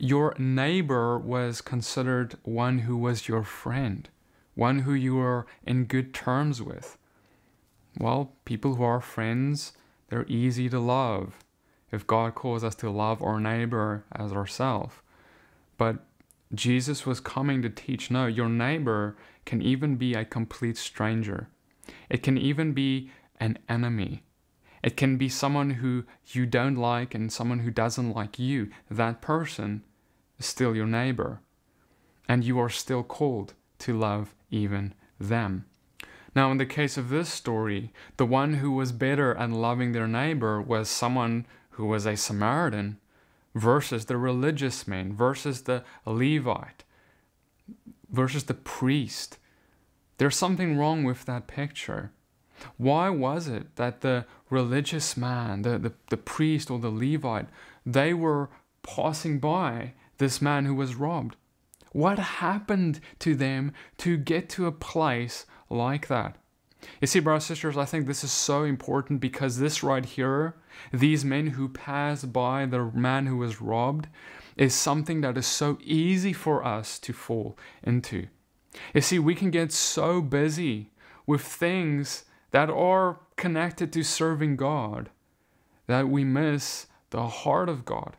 your 0.05 0.35
neighbor 0.37 1.17
was 1.17 1.61
considered 1.61 2.37
one 2.43 2.81
who 2.81 2.97
was 2.97 3.29
your 3.29 3.45
friend, 3.45 4.09
one 4.57 4.81
who 4.81 4.93
you 4.93 5.15
were 5.15 5.47
in 5.65 5.85
good 5.85 6.13
terms 6.13 6.61
with. 6.61 6.99
Well, 7.97 8.33
people 8.45 8.75
who 8.75 8.83
are 8.83 9.01
friends 9.01 9.75
they're 10.09 10.27
easy 10.27 10.69
to 10.71 10.81
love 10.81 11.39
if 11.93 12.05
God 12.05 12.35
calls 12.35 12.65
us 12.65 12.75
to 12.77 12.91
love 12.91 13.23
our 13.23 13.39
neighbor 13.39 14.05
as 14.11 14.33
ourselves. 14.33 14.97
But 15.79 16.05
Jesus 16.53 17.07
was 17.07 17.21
coming 17.21 17.63
to 17.63 17.71
teach 17.71 18.11
no, 18.11 18.27
your 18.27 18.49
neighbor 18.49 19.17
can 19.47 19.63
even 19.63 19.95
be 19.95 20.15
a 20.15 20.25
complete 20.25 20.77
stranger. 20.77 21.49
It 22.11 22.25
can 22.25 22.37
even 22.37 22.73
be 22.73 23.13
an 23.39 23.57
enemy. 23.69 24.25
It 24.83 24.97
can 24.97 25.17
be 25.17 25.29
someone 25.29 25.71
who 25.71 26.05
you 26.27 26.45
don't 26.45 26.75
like 26.75 27.15
and 27.15 27.33
someone 27.33 27.61
who 27.61 27.71
doesn't 27.71 28.13
like 28.13 28.37
you. 28.37 28.69
That 28.91 29.23
person 29.23 29.85
still 30.47 30.75
your 30.75 30.87
neighbor. 30.87 31.41
And 32.29 32.45
you 32.45 32.59
are 32.59 32.69
still 32.69 33.03
called 33.03 33.55
to 33.81 33.99
love 33.99 34.35
even 34.51 34.95
them. 35.19 35.67
Now, 36.35 36.51
in 36.51 36.59
the 36.59 36.67
case 36.67 36.97
of 36.97 37.11
this 37.11 37.29
story, 37.29 37.93
the 38.17 38.27
one 38.27 38.55
who 38.55 38.73
was 38.73 38.93
better 38.93 39.35
at 39.35 39.51
loving 39.51 39.93
their 39.93 40.09
neighbor 40.09 40.61
was 40.61 40.89
someone 40.89 41.47
who 41.71 41.87
was 41.87 42.07
a 42.07 42.17
Samaritan 42.17 42.99
versus 43.55 44.07
the 44.07 44.17
religious 44.17 44.89
man, 44.89 45.15
versus 45.15 45.63
the 45.63 45.85
Levite, 46.07 46.85
versus 48.11 48.45
the 48.45 48.55
priest. 48.55 49.39
There's 50.17 50.37
something 50.37 50.79
wrong 50.79 51.05
with 51.05 51.27
that 51.27 51.47
picture. 51.47 52.13
Why 52.77 53.11
was 53.11 53.49
it 53.49 53.77
that 53.77 54.01
the 54.01 54.25
religious 54.49 55.17
man, 55.17 55.63
the, 55.63 55.79
the, 55.79 55.93
the 56.09 56.17
priest 56.17 56.71
or 56.71 56.79
the 56.79 56.91
Levite, 56.91 57.49
they 57.85 58.15
were 58.15 58.49
passing 58.83 59.39
by 59.39 59.93
this 60.23 60.41
man 60.41 60.65
who 60.65 60.75
was 60.75 60.95
robbed? 60.95 61.37
What 61.93 62.19
happened 62.19 63.01
to 63.19 63.35
them 63.35 63.73
to 63.99 64.17
get 64.17 64.49
to 64.51 64.67
a 64.67 64.73
place 64.73 65.45
like 65.73 66.09
that. 66.09 66.37
You 67.01 67.07
see, 67.07 67.21
brothers 67.21 67.45
and 67.45 67.57
sisters, 67.57 67.77
I 67.77 67.85
think 67.85 68.07
this 68.07 68.23
is 68.23 68.33
so 68.33 68.65
important 68.65 69.21
because 69.21 69.59
this 69.59 69.83
right 69.83 70.05
here, 70.05 70.55
these 70.93 71.25
men 71.25 71.49
who 71.49 71.69
pass 71.69 72.25
by 72.25 72.67
the 72.67 72.85
man 72.95 73.27
who 73.27 73.39
was 73.39 73.61
robbed, 73.61 74.09
is 74.57 74.75
something 74.75 75.23
that 75.23 75.39
is 75.39 75.47
so 75.47 75.79
easy 75.83 76.33
for 76.33 76.65
us 76.65 76.99
to 77.01 77.13
fall 77.13 77.57
into. 77.83 78.27
You 78.95 79.01
see, 79.01 79.19
we 79.19 79.35
can 79.35 79.51
get 79.51 79.73
so 79.73 80.21
busy 80.21 80.91
with 81.27 81.43
things 81.43 82.25
that 82.51 82.69
are 82.69 83.21
connected 83.37 83.93
to 83.93 84.03
serving 84.03 84.57
God 84.57 85.11
that 85.87 86.09
we 86.09 86.25
miss 86.25 86.87
the 87.11 87.27
heart 87.27 87.69
of 87.69 87.85
God. 87.85 88.17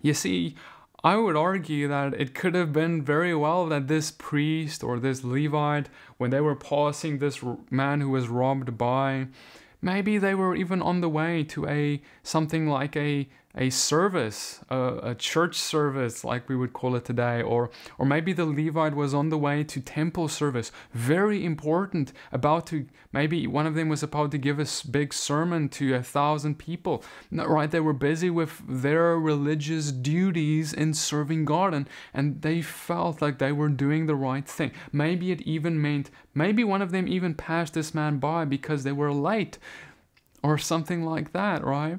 You 0.00 0.14
see, 0.14 0.56
I 1.04 1.16
would 1.16 1.34
argue 1.34 1.88
that 1.88 2.14
it 2.14 2.32
could 2.32 2.54
have 2.54 2.72
been 2.72 3.02
very 3.02 3.34
well 3.34 3.66
that 3.66 3.88
this 3.88 4.12
priest 4.12 4.84
or 4.84 5.00
this 5.00 5.24
Levite, 5.24 5.88
when 6.16 6.30
they 6.30 6.40
were 6.40 6.54
passing 6.54 7.18
this 7.18 7.42
man 7.70 8.00
who 8.00 8.10
was 8.10 8.28
robbed 8.28 8.78
by, 8.78 9.26
maybe 9.80 10.16
they 10.16 10.36
were 10.36 10.54
even 10.54 10.80
on 10.80 11.00
the 11.00 11.08
way 11.08 11.42
to 11.44 11.66
a 11.66 12.00
something 12.22 12.68
like 12.68 12.96
a 12.96 13.28
a 13.54 13.68
service, 13.68 14.60
a, 14.70 14.98
a, 15.02 15.14
church 15.14 15.56
service, 15.56 16.24
like 16.24 16.48
we 16.48 16.56
would 16.56 16.72
call 16.72 16.96
it 16.96 17.04
today, 17.04 17.42
or 17.42 17.70
or 17.98 18.06
maybe 18.06 18.32
the 18.32 18.46
Levite 18.46 18.94
was 18.94 19.12
on 19.12 19.28
the 19.28 19.36
way 19.36 19.62
to 19.62 19.80
temple 19.80 20.28
service, 20.28 20.72
very 20.94 21.44
important, 21.44 22.12
about 22.32 22.66
to 22.68 22.86
maybe 23.12 23.46
one 23.46 23.66
of 23.66 23.74
them 23.74 23.90
was 23.90 24.02
about 24.02 24.30
to 24.30 24.38
give 24.38 24.58
a 24.58 24.66
big 24.90 25.12
sermon 25.12 25.68
to 25.68 25.94
a 25.94 26.02
thousand 26.02 26.58
people. 26.58 27.04
Right, 27.30 27.70
they 27.70 27.80
were 27.80 27.92
busy 27.92 28.30
with 28.30 28.62
their 28.66 29.18
religious 29.18 29.92
duties 29.92 30.72
in 30.72 30.94
serving 30.94 31.44
God, 31.44 31.74
and, 31.74 31.88
and 32.14 32.40
they 32.40 32.62
felt 32.62 33.20
like 33.20 33.38
they 33.38 33.52
were 33.52 33.68
doing 33.68 34.06
the 34.06 34.16
right 34.16 34.46
thing. 34.46 34.72
Maybe 34.92 35.30
it 35.30 35.42
even 35.42 35.80
meant 35.80 36.10
maybe 36.34 36.64
one 36.64 36.80
of 36.80 36.90
them 36.90 37.06
even 37.06 37.34
passed 37.34 37.74
this 37.74 37.94
man 37.94 38.18
by 38.18 38.46
because 38.46 38.82
they 38.82 38.92
were 38.92 39.12
late, 39.12 39.58
or 40.42 40.56
something 40.56 41.04
like 41.04 41.32
that, 41.32 41.62
right? 41.62 41.98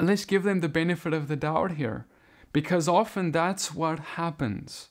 Let's 0.00 0.24
give 0.24 0.42
them 0.42 0.60
the 0.60 0.68
benefit 0.68 1.12
of 1.12 1.28
the 1.28 1.36
doubt 1.36 1.72
here 1.72 2.06
because 2.52 2.88
often 2.88 3.32
that's 3.32 3.74
what 3.74 3.98
happens. 3.98 4.88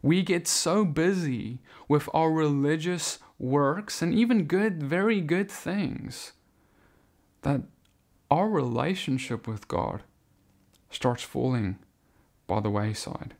We 0.00 0.22
get 0.22 0.48
so 0.48 0.84
busy 0.84 1.60
with 1.88 2.08
our 2.14 2.30
religious 2.30 3.18
works 3.38 4.02
and 4.02 4.14
even 4.14 4.44
good, 4.44 4.82
very 4.82 5.20
good 5.20 5.50
things 5.50 6.32
that 7.42 7.62
our 8.30 8.48
relationship 8.48 9.46
with 9.46 9.68
God 9.68 10.02
starts 10.90 11.22
falling 11.22 11.78
by 12.46 12.60
the 12.60 12.70
wayside. 12.70 13.34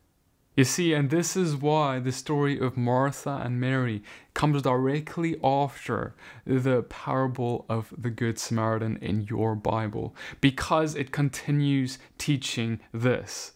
You 0.54 0.64
see, 0.64 0.92
and 0.92 1.08
this 1.08 1.34
is 1.34 1.56
why 1.56 1.98
the 1.98 2.12
story 2.12 2.60
of 2.60 2.76
Martha 2.76 3.40
and 3.42 3.58
Mary 3.58 4.02
comes 4.34 4.60
directly 4.60 5.40
after 5.42 6.14
the 6.44 6.82
parable 6.82 7.64
of 7.70 7.94
the 7.96 8.10
Good 8.10 8.38
Samaritan 8.38 8.98
in 8.98 9.22
your 9.22 9.54
Bible, 9.54 10.14
because 10.42 10.94
it 10.94 11.10
continues 11.10 11.98
teaching 12.18 12.80
this. 12.92 13.52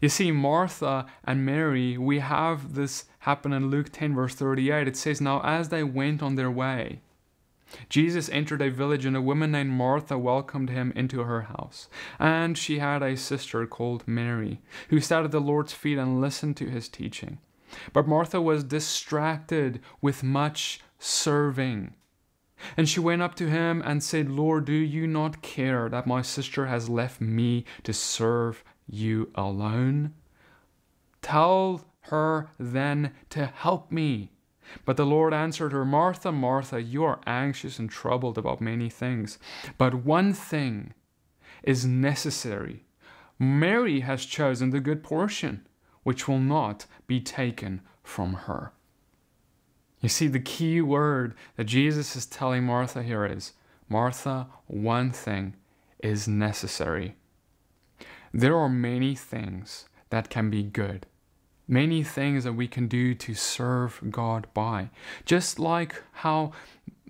You 0.00 0.08
see, 0.08 0.32
Martha 0.32 1.06
and 1.24 1.46
Mary, 1.46 1.96
we 1.96 2.18
have 2.18 2.74
this 2.74 3.04
happen 3.20 3.52
in 3.52 3.70
Luke 3.70 3.90
10, 3.92 4.14
verse 4.14 4.34
38. 4.34 4.88
It 4.88 4.96
says, 4.96 5.20
Now 5.20 5.40
as 5.44 5.68
they 5.68 5.84
went 5.84 6.24
on 6.24 6.34
their 6.34 6.50
way, 6.50 7.02
Jesus 7.88 8.28
entered 8.28 8.62
a 8.62 8.70
village, 8.70 9.04
and 9.04 9.16
a 9.16 9.20
woman 9.20 9.52
named 9.52 9.70
Martha 9.70 10.16
welcomed 10.16 10.70
him 10.70 10.92
into 10.94 11.20
her 11.20 11.42
house. 11.42 11.88
And 12.18 12.56
she 12.56 12.78
had 12.78 13.02
a 13.02 13.16
sister 13.16 13.66
called 13.66 14.06
Mary, 14.06 14.60
who 14.88 15.00
sat 15.00 15.24
at 15.24 15.30
the 15.30 15.40
Lord's 15.40 15.72
feet 15.72 15.98
and 15.98 16.20
listened 16.20 16.56
to 16.58 16.70
his 16.70 16.88
teaching. 16.88 17.38
But 17.92 18.06
Martha 18.06 18.40
was 18.40 18.64
distracted 18.64 19.80
with 20.00 20.22
much 20.22 20.80
serving. 20.98 21.94
And 22.76 22.88
she 22.88 23.00
went 23.00 23.22
up 23.22 23.34
to 23.36 23.50
him 23.50 23.82
and 23.84 24.02
said, 24.02 24.30
Lord, 24.30 24.64
do 24.64 24.72
you 24.72 25.06
not 25.06 25.42
care 25.42 25.88
that 25.88 26.06
my 26.06 26.22
sister 26.22 26.66
has 26.66 26.88
left 26.88 27.20
me 27.20 27.64
to 27.82 27.92
serve 27.92 28.64
you 28.86 29.30
alone? 29.34 30.14
Tell 31.20 31.84
her 32.02 32.48
then 32.58 33.12
to 33.30 33.46
help 33.46 33.90
me. 33.90 34.30
But 34.84 34.96
the 34.96 35.06
Lord 35.06 35.32
answered 35.32 35.72
her, 35.72 35.84
Martha, 35.84 36.32
Martha, 36.32 36.82
you 36.82 37.04
are 37.04 37.20
anxious 37.26 37.78
and 37.78 37.90
troubled 37.90 38.38
about 38.38 38.60
many 38.60 38.88
things, 38.90 39.38
but 39.78 40.04
one 40.04 40.32
thing 40.32 40.92
is 41.62 41.84
necessary. 41.84 42.84
Mary 43.38 44.00
has 44.00 44.24
chosen 44.24 44.70
the 44.70 44.80
good 44.80 45.02
portion, 45.02 45.66
which 46.02 46.26
will 46.26 46.38
not 46.38 46.86
be 47.06 47.20
taken 47.20 47.80
from 48.02 48.32
her. 48.32 48.72
You 50.00 50.08
see, 50.08 50.28
the 50.28 50.40
key 50.40 50.80
word 50.80 51.34
that 51.56 51.64
Jesus 51.64 52.16
is 52.16 52.26
telling 52.26 52.64
Martha 52.64 53.02
here 53.02 53.24
is 53.24 53.52
Martha, 53.88 54.46
one 54.66 55.10
thing 55.10 55.54
is 55.98 56.28
necessary. 56.28 57.16
There 58.32 58.56
are 58.56 58.68
many 58.68 59.14
things 59.14 59.88
that 60.10 60.28
can 60.28 60.50
be 60.50 60.62
good 60.62 61.06
many 61.68 62.02
things 62.02 62.44
that 62.44 62.52
we 62.52 62.68
can 62.68 62.86
do 62.88 63.14
to 63.14 63.34
serve 63.34 64.00
God 64.10 64.46
by. 64.54 64.90
Just 65.24 65.58
like 65.58 66.02
how 66.12 66.52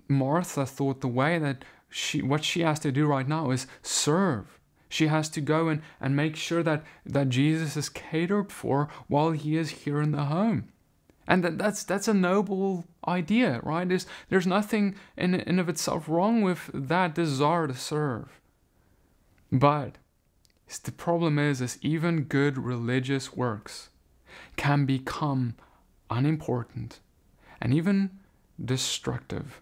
Martha 0.07 0.65
thought 0.65 1.01
the 1.01 1.07
way 1.07 1.37
that 1.39 1.63
she 1.89 2.21
what 2.21 2.43
she 2.43 2.61
has 2.61 2.79
to 2.79 2.91
do 2.91 3.05
right 3.05 3.27
now 3.27 3.51
is 3.51 3.67
serve. 3.81 4.59
She 4.89 5.07
has 5.07 5.29
to 5.29 5.41
go 5.41 5.67
and, 5.67 5.81
and 5.99 6.15
make 6.15 6.35
sure 6.35 6.63
that, 6.63 6.83
that 7.05 7.27
Jesus 7.27 7.75
is 7.75 7.89
catered 7.89 8.53
for 8.53 8.87
while 9.07 9.31
he 9.31 9.57
is 9.57 9.69
here 9.69 10.01
in 10.01 10.11
the 10.11 10.25
home. 10.25 10.69
And 11.27 11.43
that, 11.43 11.57
that's 11.57 11.83
that's 11.83 12.07
a 12.07 12.13
noble 12.13 12.85
idea, 13.05 13.59
right? 13.63 13.87
There's 13.87 14.07
there's 14.29 14.47
nothing 14.47 14.95
in 15.17 15.35
in 15.35 15.59
of 15.59 15.67
itself 15.67 16.07
wrong 16.07 16.41
with 16.41 16.69
that 16.73 17.13
desire 17.13 17.67
to 17.67 17.73
serve. 17.73 18.39
But 19.51 19.97
the 20.83 20.91
problem 20.91 21.37
is 21.37 21.59
is 21.59 21.79
even 21.81 22.23
good 22.23 22.57
religious 22.57 23.35
works 23.35 23.89
can 24.55 24.85
become 24.85 25.55
unimportant 26.09 26.99
and 27.61 27.73
even 27.73 28.11
destructive 28.63 29.61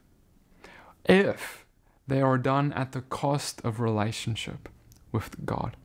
if 1.06 1.66
they 2.08 2.22
are 2.22 2.38
done 2.38 2.72
at 2.74 2.92
the 2.92 3.02
cost 3.02 3.62
of 3.64 3.80
relationship 3.80 4.70
with 5.12 5.46
God. 5.46 5.76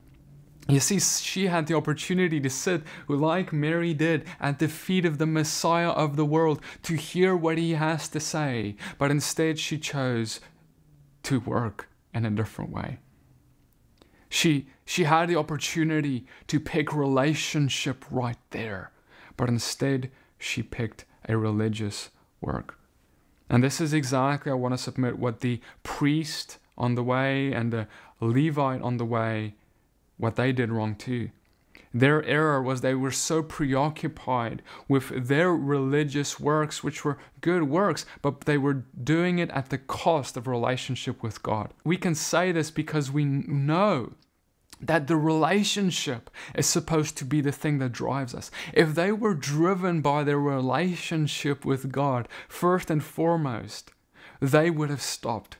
You 0.68 0.78
see, 0.78 1.00
she 1.00 1.48
had 1.48 1.66
the 1.66 1.74
opportunity 1.74 2.38
to 2.40 2.50
sit, 2.50 2.82
like 3.08 3.52
Mary 3.52 3.92
did, 3.92 4.24
at 4.38 4.58
the 4.58 4.68
feet 4.68 5.04
of 5.04 5.18
the 5.18 5.26
Messiah 5.26 5.90
of 5.90 6.16
the 6.16 6.24
world 6.24 6.60
to 6.84 6.94
hear 6.94 7.36
what 7.36 7.58
he 7.58 7.72
has 7.72 8.08
to 8.08 8.20
say, 8.20 8.76
but 8.98 9.10
instead 9.10 9.58
she 9.58 9.78
chose 9.78 10.40
to 11.24 11.40
work 11.40 11.88
in 12.14 12.24
a 12.24 12.30
different 12.30 12.70
way. 12.70 12.98
She, 14.28 14.68
she 14.90 15.04
had 15.04 15.28
the 15.28 15.36
opportunity 15.36 16.26
to 16.48 16.58
pick 16.58 16.92
relationship 16.92 18.04
right 18.10 18.38
there, 18.50 18.90
but 19.36 19.48
instead 19.48 20.10
she 20.36 20.64
picked 20.64 21.04
a 21.28 21.36
religious 21.36 22.10
work. 22.40 22.76
And 23.48 23.62
this 23.62 23.80
is 23.80 23.94
exactly, 23.94 24.50
I 24.50 24.56
want 24.56 24.74
to 24.74 24.78
submit, 24.78 25.16
what 25.16 25.42
the 25.42 25.60
priest 25.84 26.58
on 26.76 26.96
the 26.96 27.04
way 27.04 27.52
and 27.52 27.72
the 27.72 27.86
Levite 28.20 28.82
on 28.82 28.96
the 28.96 29.04
way, 29.04 29.54
what 30.16 30.34
they 30.34 30.50
did 30.50 30.72
wrong 30.72 30.96
too. 30.96 31.30
Their 31.94 32.24
error 32.24 32.60
was 32.60 32.80
they 32.80 32.94
were 32.94 33.12
so 33.12 33.44
preoccupied 33.44 34.60
with 34.88 35.28
their 35.28 35.54
religious 35.54 36.40
works, 36.40 36.82
which 36.82 37.04
were 37.04 37.18
good 37.40 37.62
works, 37.62 38.06
but 38.22 38.40
they 38.40 38.58
were 38.58 38.82
doing 39.04 39.38
it 39.38 39.50
at 39.50 39.70
the 39.70 39.78
cost 39.78 40.36
of 40.36 40.48
relationship 40.48 41.22
with 41.22 41.44
God. 41.44 41.74
We 41.84 41.96
can 41.96 42.16
say 42.16 42.50
this 42.50 42.72
because 42.72 43.12
we 43.12 43.24
know 43.24 44.14
that 44.80 45.06
the 45.06 45.16
relationship 45.16 46.30
is 46.54 46.66
supposed 46.66 47.16
to 47.18 47.24
be 47.24 47.40
the 47.40 47.52
thing 47.52 47.78
that 47.78 47.92
drives 47.92 48.34
us. 48.34 48.50
If 48.72 48.94
they 48.94 49.12
were 49.12 49.34
driven 49.34 50.00
by 50.00 50.24
their 50.24 50.40
relationship 50.40 51.64
with 51.64 51.92
God, 51.92 52.28
first 52.48 52.90
and 52.90 53.04
foremost, 53.04 53.90
they 54.40 54.70
would 54.70 54.90
have 54.90 55.02
stopped 55.02 55.58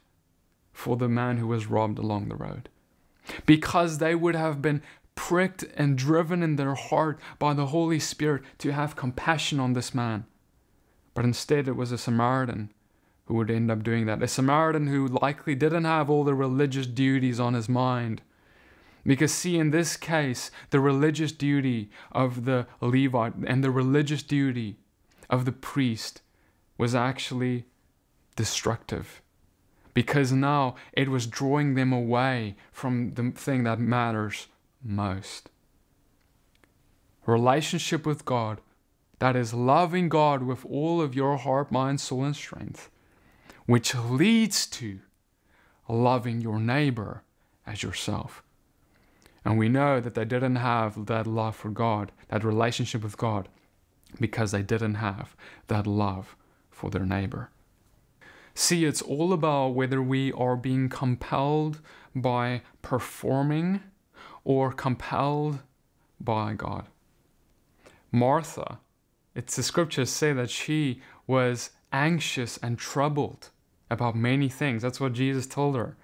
for 0.73 0.97
the 0.97 1.09
man 1.09 1.37
who 1.37 1.47
was 1.47 1.67
robbed 1.67 1.99
along 1.99 2.29
the 2.29 2.37
road. 2.37 2.69
Because 3.45 3.99
they 3.99 4.15
would 4.15 4.35
have 4.35 4.63
been 4.63 4.83
pricked 5.15 5.65
and 5.77 5.99
driven 5.99 6.43
in 6.43 6.57
their 6.57 6.75
heart 6.75 7.21
by 7.39 7.53
the 7.53 7.67
Holy 7.67 7.99
Spirit 7.99 8.43
to 8.59 8.73
have 8.73 8.97
compassion 8.97 9.61
on 9.61 9.75
this 9.75 9.95
man. 9.95 10.25
But 11.13 11.27
instead, 11.27 11.69
it 11.69 11.77
was 11.77 11.93
a 11.93 11.99
Samaritan 11.99 12.73
who 13.27 13.35
would 13.35 13.51
end 13.51 13.71
up 13.71 13.83
doing 13.83 14.07
that. 14.07 14.23
A 14.23 14.29
Samaritan 14.29 14.87
who 14.87 15.07
likely 15.07 15.55
didn't 15.55 15.85
have 15.85 16.09
all 16.09 16.25
the 16.25 16.35
religious 16.35 16.87
duties 16.87 17.39
on 17.39 17.53
his 17.53 17.69
mind 17.69 18.23
because, 19.05 19.33
see, 19.33 19.59
in 19.59 19.71
this 19.71 19.97
case, 19.97 20.51
the 20.71 20.81
religious 20.81 21.33
duty 21.33 21.91
of 22.13 22.45
the 22.45 22.67
Levite 22.81 23.35
and 23.47 23.65
the 23.65 23.71
religious 23.71 24.23
duty 24.23 24.77
of 25.29 25.45
the 25.45 25.53
priest 25.53 26.23
was 26.77 26.95
actually 26.95 27.67
destructive. 28.37 29.23
Because 29.95 30.33
now 30.33 30.77
it 30.93 31.09
was 31.09 31.27
drawing 31.27 31.75
them 31.75 31.93
away 31.93 32.57
from 32.73 33.15
the 33.15 33.31
thing 33.31 33.65
that 33.65 33.79
matters 33.81 34.47
most. 34.83 35.51
Relationship 37.27 38.07
with 38.07 38.25
God, 38.25 38.61
that 39.19 39.37
is 39.37 39.53
loving 39.53 40.09
God 40.09 40.43
with 40.43 40.65
all 40.65 41.01
of 41.01 41.15
your 41.15 41.37
heart, 41.37 41.71
mind, 41.71 42.01
soul, 42.01 42.25
and 42.25 42.35
strength, 42.35 42.91
which 43.67 43.95
leads 43.95 44.67
to 44.67 45.01
loving 45.89 46.41
your 46.41 46.59
neighbor 46.59 47.23
as 47.67 47.83
yourself. 47.83 48.43
And 49.45 49.59
we 49.59 49.69
know 49.69 50.01
that 50.01 50.15
they 50.15 50.25
didn't 50.25 50.57
have 50.57 51.07
that 51.07 51.27
love 51.27 51.57
for 51.57 51.71
God, 51.71 52.13
that 52.29 52.45
relationship 52.45 53.03
with 53.03 53.17
God, 53.17 53.49
because 54.19 54.53
they 54.53 54.63
didn't 54.63 54.97
have 54.97 55.35
that 55.69 55.87
love 55.87 56.37
for 56.71 56.91
their 56.91 57.07
neighbor. 57.07 57.51
See, 58.55 58.85
it's 58.85 59.03
all 59.03 59.33
about 59.33 59.69
whether 59.69 60.03
we 60.03 60.33
are 60.33 60.57
being 60.57 60.89
compelled 60.89 61.81
by 62.15 62.63
performing 62.83 63.81
or 64.45 64.73
compelled 64.73 65.61
by 66.21 66.55
God. 66.55 66.87
Martha, 68.13 68.81
it's 69.35 69.57
the 69.57 69.63
scriptures 69.63 70.11
say 70.11 70.33
that 70.33 70.51
she 70.51 71.01
was 71.27 71.71
anxious 71.93 72.59
and 72.59 72.79
troubled 72.79 73.51
about 73.89 74.17
many 74.17 74.49
things. 74.49 74.83
That's 74.83 75.01
what 75.01 75.13
Jesus 75.13 75.47
told 75.47 75.77
her. 75.77 75.97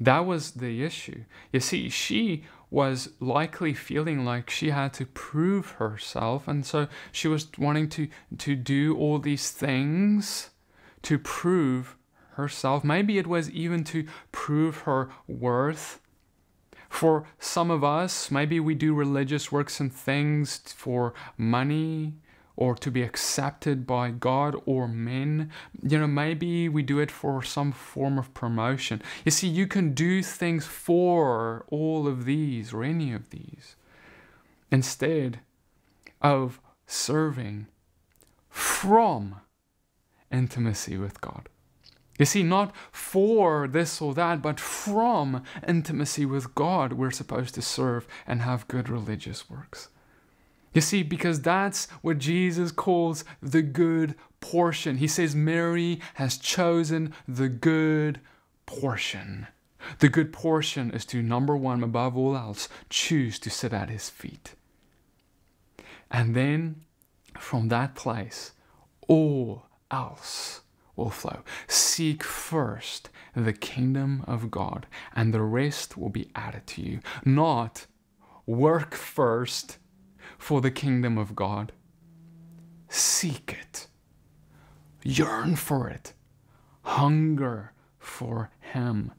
That 0.00 0.26
was 0.26 0.52
the 0.52 0.84
issue. 0.84 1.24
You 1.52 1.60
see, 1.60 1.88
she 1.88 2.44
was 2.70 3.10
likely 3.20 3.72
feeling 3.74 4.24
like 4.24 4.50
she 4.50 4.70
had 4.70 4.92
to 4.94 5.06
prove 5.06 5.72
herself, 5.72 6.48
and 6.48 6.66
so 6.66 6.88
she 7.12 7.28
was 7.28 7.48
wanting 7.58 7.88
to, 7.90 8.08
to 8.38 8.56
do 8.56 8.96
all 8.96 9.18
these 9.18 9.50
things 9.50 10.50
to 11.02 11.18
prove 11.18 11.96
herself. 12.32 12.84
Maybe 12.84 13.18
it 13.18 13.26
was 13.26 13.50
even 13.50 13.84
to 13.84 14.06
prove 14.32 14.78
her 14.80 15.10
worth. 15.26 16.00
For 16.88 17.26
some 17.38 17.70
of 17.70 17.82
us, 17.82 18.30
maybe 18.30 18.60
we 18.60 18.74
do 18.74 18.94
religious 18.94 19.50
works 19.50 19.80
and 19.80 19.92
things 19.92 20.58
for 20.74 21.14
money, 21.36 22.14
or 22.56 22.74
to 22.74 22.90
be 22.90 23.02
accepted 23.02 23.86
by 23.86 24.10
God 24.10 24.56
or 24.64 24.88
men. 24.88 25.50
You 25.82 25.98
know, 25.98 26.06
maybe 26.06 26.68
we 26.68 26.82
do 26.82 26.98
it 26.98 27.10
for 27.10 27.42
some 27.42 27.72
form 27.72 28.18
of 28.18 28.32
promotion. 28.34 29.02
You 29.24 29.30
see, 29.30 29.48
you 29.48 29.66
can 29.66 29.92
do 29.92 30.22
things 30.22 30.66
for 30.66 31.66
all 31.68 32.08
of 32.08 32.24
these 32.24 32.72
or 32.72 32.82
any 32.82 33.12
of 33.12 33.30
these 33.30 33.76
instead 34.70 35.40
of 36.22 36.60
serving 36.86 37.66
from 38.48 39.36
intimacy 40.32 40.96
with 40.96 41.20
God. 41.20 41.48
You 42.18 42.24
see, 42.24 42.42
not 42.42 42.74
for 42.90 43.68
this 43.68 44.00
or 44.00 44.14
that, 44.14 44.40
but 44.40 44.58
from 44.58 45.42
intimacy 45.66 46.24
with 46.24 46.54
God, 46.54 46.94
we're 46.94 47.10
supposed 47.10 47.54
to 47.56 47.62
serve 47.62 48.06
and 48.26 48.40
have 48.40 48.68
good 48.68 48.88
religious 48.88 49.50
works. 49.50 49.88
You 50.76 50.82
see, 50.82 51.02
because 51.02 51.40
that's 51.40 51.86
what 52.02 52.18
Jesus 52.18 52.70
calls 52.70 53.24
the 53.40 53.62
good 53.62 54.14
portion. 54.40 54.98
He 54.98 55.08
says 55.08 55.34
Mary 55.34 56.02
has 56.16 56.36
chosen 56.36 57.14
the 57.26 57.48
good 57.48 58.20
portion. 58.66 59.46
The 60.00 60.10
good 60.10 60.34
portion 60.34 60.90
is 60.90 61.06
to, 61.06 61.22
number 61.22 61.56
one, 61.56 61.82
above 61.82 62.14
all 62.14 62.36
else, 62.36 62.68
choose 62.90 63.38
to 63.38 63.48
sit 63.48 63.72
at 63.72 63.88
his 63.88 64.10
feet. 64.10 64.54
And 66.10 66.36
then 66.36 66.82
from 67.38 67.68
that 67.68 67.94
place, 67.94 68.52
all 69.08 69.64
else 69.90 70.60
will 70.94 71.08
flow. 71.08 71.40
Seek 71.68 72.22
first 72.22 73.08
the 73.34 73.54
kingdom 73.54 74.24
of 74.26 74.50
God, 74.50 74.86
and 75.14 75.32
the 75.32 75.40
rest 75.40 75.96
will 75.96 76.10
be 76.10 76.28
added 76.34 76.66
to 76.66 76.82
you. 76.82 77.00
Not 77.24 77.86
work 78.44 78.94
first 78.94 79.78
for 80.38 80.60
the 80.60 80.70
kingdom 80.70 81.18
of 81.18 81.34
God. 81.34 81.72
Seek 82.88 83.56
it, 83.60 83.88
yearn 85.02 85.56
for 85.56 85.88
it, 85.88 86.12
hunger 86.82 87.72
for 87.98 88.50
Him. 88.60 89.12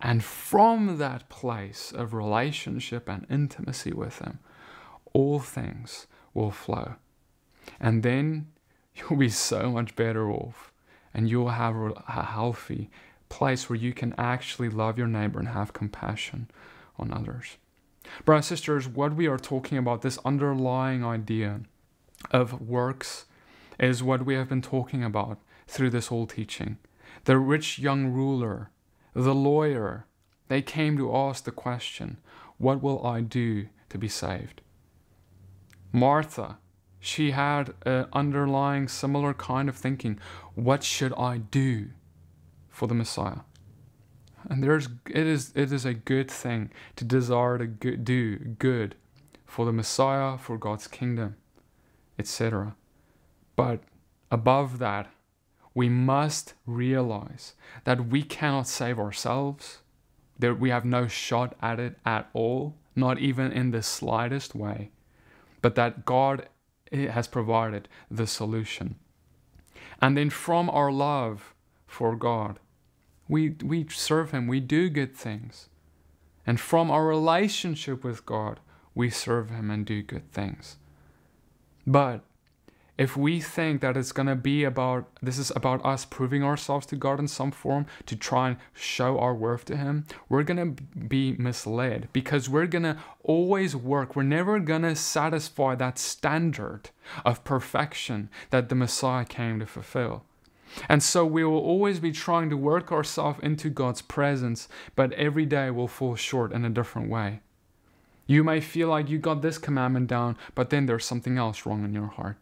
And 0.00 0.22
from 0.22 0.98
that 0.98 1.28
place 1.28 1.92
of 1.92 2.14
relationship 2.14 3.08
and 3.08 3.26
intimacy 3.28 3.92
with 3.92 4.18
Him, 4.18 4.38
all 5.12 5.40
things 5.40 6.06
will 6.34 6.50
flow. 6.50 6.94
And 7.80 8.02
then 8.02 8.48
you'll 8.94 9.18
be 9.18 9.28
so 9.28 9.70
much 9.70 9.96
better 9.96 10.30
off. 10.30 10.72
And 11.14 11.28
you'll 11.28 11.48
have 11.48 11.74
a 11.74 12.22
healthy 12.22 12.90
place 13.28 13.68
where 13.68 13.78
you 13.78 13.92
can 13.92 14.14
actually 14.18 14.68
love 14.68 14.98
your 14.98 15.06
neighbor 15.06 15.38
and 15.38 15.48
have 15.48 15.72
compassion 15.72 16.50
on 16.98 17.12
others. 17.12 17.56
Brothers 18.24 18.50
and 18.50 18.58
sisters, 18.58 18.88
what 18.88 19.14
we 19.14 19.26
are 19.26 19.38
talking 19.38 19.78
about, 19.78 20.02
this 20.02 20.18
underlying 20.24 21.04
idea 21.04 21.60
of 22.30 22.60
works, 22.60 23.26
is 23.78 24.02
what 24.02 24.24
we 24.24 24.34
have 24.34 24.48
been 24.48 24.62
talking 24.62 25.04
about 25.04 25.38
through 25.66 25.90
this 25.90 26.08
whole 26.08 26.26
teaching. 26.26 26.78
The 27.24 27.38
rich 27.38 27.78
young 27.78 28.06
ruler, 28.06 28.70
the 29.14 29.34
lawyer, 29.34 30.06
they 30.48 30.62
came 30.62 30.96
to 30.96 31.14
ask 31.14 31.44
the 31.44 31.52
question, 31.52 32.18
What 32.56 32.82
will 32.82 33.06
I 33.06 33.20
do 33.20 33.68
to 33.90 33.98
be 33.98 34.08
saved? 34.08 34.62
Martha, 35.92 36.58
she 37.00 37.30
had 37.30 37.74
an 37.82 38.06
underlying 38.12 38.88
similar 38.88 39.32
kind 39.34 39.68
of 39.68 39.76
thinking. 39.76 40.18
What 40.54 40.82
should 40.82 41.12
I 41.14 41.38
do 41.38 41.90
for 42.68 42.88
the 42.88 42.94
Messiah? 42.94 43.40
And 44.48 44.62
there's 44.62 44.88
it 45.06 45.26
is 45.26 45.52
it 45.54 45.72
is 45.72 45.84
a 45.84 45.94
good 45.94 46.30
thing 46.30 46.70
to 46.96 47.04
desire 47.04 47.58
to 47.58 47.66
do 47.66 48.36
good 48.36 48.94
for 49.44 49.66
the 49.66 49.72
Messiah, 49.72 50.38
for 50.38 50.56
God's 50.56 50.86
kingdom, 50.86 51.36
etc. 52.18 52.74
But 53.56 53.80
above 54.30 54.78
that, 54.78 55.10
we 55.74 55.88
must 55.88 56.54
realize 56.66 57.54
that 57.84 58.08
we 58.08 58.22
cannot 58.22 58.66
save 58.66 58.98
ourselves, 58.98 59.78
that 60.38 60.58
we 60.58 60.70
have 60.70 60.84
no 60.84 61.08
shot 61.08 61.54
at 61.60 61.78
it 61.78 61.98
at 62.04 62.28
all, 62.32 62.74
not 62.96 63.18
even 63.18 63.52
in 63.52 63.70
the 63.70 63.82
slightest 63.82 64.54
way, 64.54 64.90
but 65.62 65.74
that 65.74 66.04
God 66.04 66.48
eh, 66.90 67.08
has 67.08 67.28
provided 67.28 67.88
the 68.10 68.26
solution. 68.26 68.96
And 70.00 70.16
then 70.16 70.30
from 70.30 70.70
our 70.70 70.92
love 70.92 71.54
for 71.86 72.16
God, 72.16 72.58
we, 73.28 73.50
we 73.62 73.86
serve 73.88 74.30
Him, 74.30 74.46
we 74.46 74.60
do 74.60 74.88
good 74.88 75.14
things. 75.14 75.68
And 76.46 76.58
from 76.58 76.90
our 76.90 77.06
relationship 77.06 78.02
with 78.02 78.24
God, 78.24 78.60
we 78.94 79.10
serve 79.10 79.50
Him 79.50 79.70
and 79.70 79.84
do 79.84 80.02
good 80.02 80.32
things. 80.32 80.76
But 81.86 82.22
if 82.98 83.16
we 83.16 83.40
think 83.40 83.80
that 83.80 83.96
it's 83.96 84.10
going 84.10 84.26
to 84.26 84.34
be 84.34 84.64
about 84.64 85.06
this 85.22 85.38
is 85.38 85.52
about 85.54 85.82
us 85.86 86.04
proving 86.04 86.42
ourselves 86.42 86.84
to 86.86 86.96
God 86.96 87.20
in 87.20 87.28
some 87.28 87.52
form 87.52 87.86
to 88.06 88.16
try 88.16 88.48
and 88.48 88.56
show 88.74 89.18
our 89.18 89.34
worth 89.34 89.64
to 89.66 89.76
him 89.76 90.04
we're 90.28 90.42
going 90.42 90.74
to 90.74 90.82
be 90.82 91.36
misled 91.38 92.08
because 92.12 92.48
we're 92.48 92.66
going 92.66 92.82
to 92.82 92.98
always 93.22 93.76
work 93.76 94.16
we're 94.16 94.24
never 94.24 94.58
going 94.58 94.82
to 94.82 94.96
satisfy 94.96 95.76
that 95.76 95.98
standard 95.98 96.90
of 97.24 97.44
perfection 97.44 98.28
that 98.50 98.68
the 98.68 98.74
Messiah 98.74 99.24
came 99.24 99.60
to 99.60 99.66
fulfill 99.66 100.24
and 100.88 101.02
so 101.02 101.24
we 101.24 101.44
will 101.44 101.58
always 101.58 102.00
be 102.00 102.12
trying 102.12 102.50
to 102.50 102.56
work 102.56 102.92
ourselves 102.92 103.40
into 103.42 103.70
God's 103.70 104.02
presence, 104.02 104.68
but 104.94 105.12
every 105.14 105.46
day 105.46 105.70
we'll 105.70 105.88
fall 105.88 106.14
short 106.14 106.52
in 106.52 106.64
a 106.64 106.70
different 106.70 107.10
way. 107.10 107.40
You 108.26 108.44
may 108.44 108.60
feel 108.60 108.88
like 108.88 109.08
you 109.08 109.18
got 109.18 109.40
this 109.40 109.56
commandment 109.56 110.06
down, 110.06 110.36
but 110.54 110.70
then 110.70 110.86
there's 110.86 111.06
something 111.06 111.38
else 111.38 111.64
wrong 111.64 111.84
in 111.84 111.94
your 111.94 112.08
heart. 112.08 112.36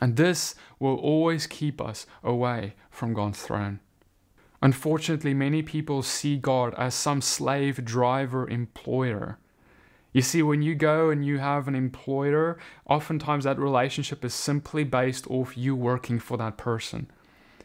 And 0.00 0.16
this 0.16 0.56
will 0.80 0.96
always 0.96 1.46
keep 1.46 1.80
us 1.80 2.06
away 2.24 2.74
from 2.90 3.14
God's 3.14 3.40
throne. 3.40 3.78
Unfortunately, 4.60 5.34
many 5.34 5.62
people 5.62 6.02
see 6.02 6.36
God 6.36 6.74
as 6.76 6.94
some 6.94 7.20
slave 7.20 7.84
driver 7.84 8.48
employer. 8.48 9.38
You 10.12 10.22
see, 10.22 10.42
when 10.42 10.62
you 10.62 10.74
go 10.74 11.10
and 11.10 11.24
you 11.24 11.38
have 11.38 11.68
an 11.68 11.74
employer, 11.74 12.58
oftentimes 12.88 13.44
that 13.44 13.58
relationship 13.58 14.24
is 14.24 14.34
simply 14.34 14.84
based 14.84 15.26
off 15.30 15.56
you 15.56 15.74
working 15.74 16.18
for 16.18 16.36
that 16.36 16.56
person. 16.56 17.10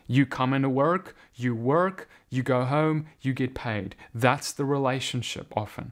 You 0.08 0.26
come 0.26 0.54
into 0.54 0.70
work, 0.70 1.16
you 1.36 1.54
work, 1.54 2.10
you 2.30 2.44
go 2.44 2.64
home, 2.66 3.06
you 3.22 3.34
get 3.34 3.54
paid. 3.54 3.96
That's 4.16 4.52
the 4.52 4.66
relationship 4.66 5.56
often. 5.56 5.92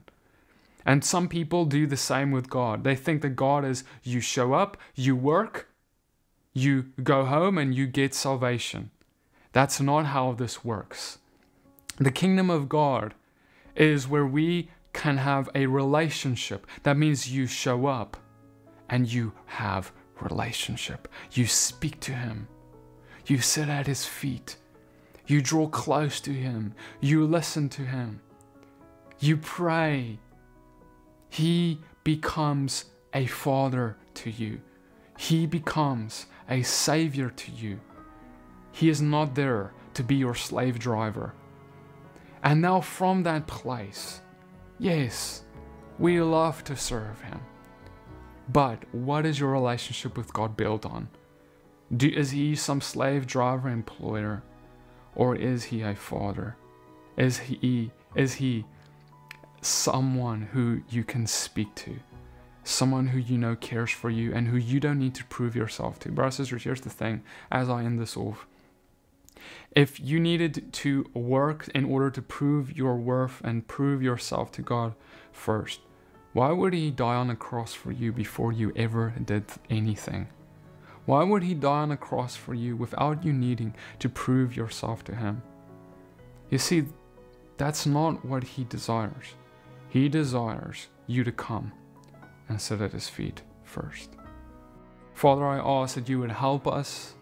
And 0.84 1.04
some 1.04 1.28
people 1.28 1.64
do 1.64 1.86
the 1.86 1.96
same 1.96 2.30
with 2.30 2.48
God. 2.48 2.84
They 2.84 2.94
think 2.94 3.22
that 3.22 3.30
God 3.30 3.64
is 3.64 3.84
you 4.02 4.20
show 4.20 4.54
up, 4.54 4.76
you 4.94 5.14
work, 5.16 5.68
you 6.52 6.86
go 7.02 7.24
home, 7.24 7.58
and 7.58 7.74
you 7.74 7.86
get 7.86 8.14
salvation. 8.14 8.90
That's 9.52 9.80
not 9.80 10.06
how 10.06 10.32
this 10.32 10.64
works. 10.64 11.18
The 11.98 12.10
kingdom 12.10 12.50
of 12.50 12.68
God 12.68 13.14
is 13.74 14.06
where 14.06 14.26
we 14.26 14.70
can 14.92 15.18
have 15.18 15.50
a 15.54 15.66
relationship. 15.66 16.66
That 16.84 16.96
means 16.96 17.30
you 17.30 17.46
show 17.46 17.86
up 17.86 18.16
and 18.88 19.10
you 19.10 19.32
have 19.46 19.92
relationship. 20.20 21.08
You 21.32 21.46
speak 21.46 22.00
to 22.00 22.12
him. 22.12 22.48
You 23.26 23.38
sit 23.38 23.68
at 23.68 23.86
his 23.86 24.04
feet. 24.04 24.56
You 25.26 25.42
draw 25.42 25.68
close 25.68 26.20
to 26.20 26.32
him. 26.32 26.74
You 27.00 27.24
listen 27.24 27.68
to 27.70 27.82
him. 27.82 28.20
You 29.18 29.36
pray. 29.36 30.18
He 31.28 31.80
becomes 32.04 32.86
a 33.12 33.26
father 33.26 33.96
to 34.14 34.30
you. 34.30 34.60
He 35.18 35.46
becomes 35.46 36.26
a 36.48 36.62
savior 36.62 37.30
to 37.30 37.50
you. 37.52 37.80
He 38.72 38.88
is 38.88 39.02
not 39.02 39.34
there 39.34 39.72
to 39.94 40.02
be 40.02 40.14
your 40.14 40.34
slave 40.34 40.78
driver. 40.78 41.34
And 42.42 42.60
now, 42.60 42.80
from 42.80 43.22
that 43.24 43.46
place, 43.46 44.20
Yes, 44.78 45.42
we 45.98 46.20
love 46.20 46.62
to 46.64 46.76
serve 46.76 47.20
Him. 47.22 47.40
But 48.50 48.82
what 48.92 49.24
is 49.24 49.40
your 49.40 49.50
relationship 49.50 50.16
with 50.16 50.32
God 50.32 50.56
built 50.56 50.84
on? 50.84 51.08
Do, 51.94 52.08
is 52.08 52.30
He 52.30 52.54
some 52.54 52.80
slave 52.80 53.26
driver 53.26 53.68
employer? 53.68 54.42
Or 55.14 55.36
is 55.36 55.64
He 55.64 55.82
a 55.82 55.94
father? 55.94 56.56
Is 57.16 57.38
He, 57.38 57.90
is 58.14 58.34
he 58.34 58.64
someone 59.60 60.48
who 60.52 60.82
you 60.88 61.04
can 61.04 61.26
speak 61.26 61.74
to? 61.76 61.98
Someone 62.64 63.08
who 63.08 63.18
you 63.18 63.38
know 63.38 63.54
cares 63.54 63.90
for 63.90 64.10
you 64.10 64.34
and 64.34 64.48
who 64.48 64.56
you 64.56 64.80
don't 64.80 64.98
need 64.98 65.14
to 65.14 65.24
prove 65.26 65.54
yourself 65.54 66.00
to. 66.00 66.10
Brothers 66.10 66.38
and 66.38 66.46
sisters, 66.46 66.64
here's 66.64 66.80
the 66.80 66.90
thing 66.90 67.22
as 67.52 67.68
I 67.68 67.84
end 67.84 68.00
this 68.00 68.16
off. 68.16 68.46
If 69.70 70.00
you 70.00 70.18
needed 70.18 70.72
to 70.72 71.04
work 71.14 71.68
in 71.74 71.84
order 71.84 72.10
to 72.10 72.22
prove 72.22 72.76
your 72.76 72.96
worth 72.96 73.40
and 73.44 73.68
prove 73.68 74.02
yourself 74.02 74.50
to 74.52 74.62
God 74.62 74.94
first, 75.30 75.80
why 76.32 76.50
would 76.50 76.72
He 76.72 76.90
die 76.90 77.14
on 77.14 77.30
a 77.30 77.36
cross 77.36 77.74
for 77.74 77.92
you 77.92 78.12
before 78.12 78.52
you 78.52 78.72
ever 78.74 79.14
did 79.24 79.44
anything? 79.70 80.28
Why 81.06 81.24
would 81.24 81.42
He 81.42 81.54
die 81.54 81.82
on 81.82 81.92
a 81.92 81.96
cross 81.96 82.36
for 82.36 82.54
you 82.54 82.76
without 82.76 83.24
you 83.24 83.32
needing 83.32 83.74
to 84.00 84.08
prove 84.08 84.56
yourself 84.56 85.02
to 85.04 85.14
Him? 85.14 85.42
You 86.50 86.58
see, 86.58 86.84
that's 87.56 87.86
not 87.86 88.24
what 88.24 88.44
He 88.44 88.64
desires. 88.64 89.34
He 89.88 90.08
desires 90.08 90.88
you 91.06 91.24
to 91.24 91.32
come 91.32 91.72
and 92.48 92.60
sit 92.60 92.80
at 92.80 92.92
His 92.92 93.08
feet 93.08 93.42
first. 93.64 94.10
Father, 95.14 95.46
I 95.46 95.58
ask 95.58 95.94
that 95.94 96.08
you 96.08 96.20
would 96.20 96.32
help 96.32 96.66
us 96.66 97.14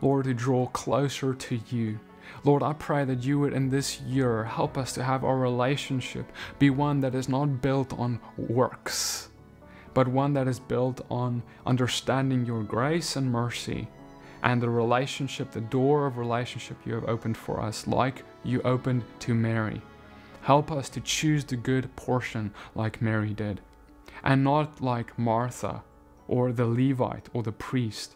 Lord, 0.00 0.24
to 0.24 0.34
draw 0.34 0.66
closer 0.68 1.34
to 1.34 1.60
you. 1.70 1.98
Lord, 2.44 2.62
I 2.62 2.72
pray 2.74 3.04
that 3.04 3.24
you 3.24 3.38
would 3.40 3.52
in 3.52 3.70
this 3.70 4.00
year 4.02 4.44
help 4.44 4.78
us 4.78 4.92
to 4.94 5.02
have 5.02 5.24
our 5.24 5.36
relationship 5.36 6.30
be 6.58 6.70
one 6.70 7.00
that 7.00 7.14
is 7.14 7.28
not 7.28 7.62
built 7.62 7.92
on 7.98 8.20
works, 8.36 9.27
but 9.98 10.06
one 10.06 10.32
that 10.32 10.46
is 10.46 10.60
built 10.60 11.04
on 11.10 11.42
understanding 11.66 12.46
your 12.46 12.62
grace 12.62 13.16
and 13.16 13.28
mercy 13.32 13.88
and 14.44 14.62
the 14.62 14.70
relationship, 14.70 15.50
the 15.50 15.60
door 15.60 16.06
of 16.06 16.18
relationship 16.18 16.76
you 16.86 16.94
have 16.94 17.08
opened 17.08 17.36
for 17.36 17.60
us, 17.60 17.84
like 17.88 18.22
you 18.44 18.62
opened 18.62 19.02
to 19.18 19.34
Mary. 19.34 19.82
Help 20.42 20.70
us 20.70 20.88
to 20.88 21.00
choose 21.00 21.42
the 21.42 21.56
good 21.56 21.90
portion 21.96 22.54
like 22.76 23.02
Mary 23.02 23.34
did. 23.34 23.60
and 24.22 24.44
not 24.44 24.80
like 24.80 25.18
Martha 25.18 25.82
or 26.28 26.52
the 26.52 26.66
Levite 26.66 27.28
or 27.32 27.42
the 27.42 27.50
priest. 27.50 28.14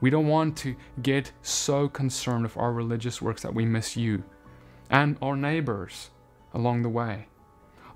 We 0.00 0.10
don't 0.10 0.26
want 0.26 0.56
to 0.56 0.74
get 1.02 1.30
so 1.40 1.88
concerned 1.88 2.42
with 2.42 2.56
our 2.56 2.72
religious 2.72 3.22
works 3.22 3.42
that 3.42 3.54
we 3.54 3.64
miss 3.64 3.96
you 3.96 4.24
and 4.90 5.16
our 5.22 5.36
neighbors 5.36 6.10
along 6.52 6.82
the 6.82 6.88
way. 6.88 7.28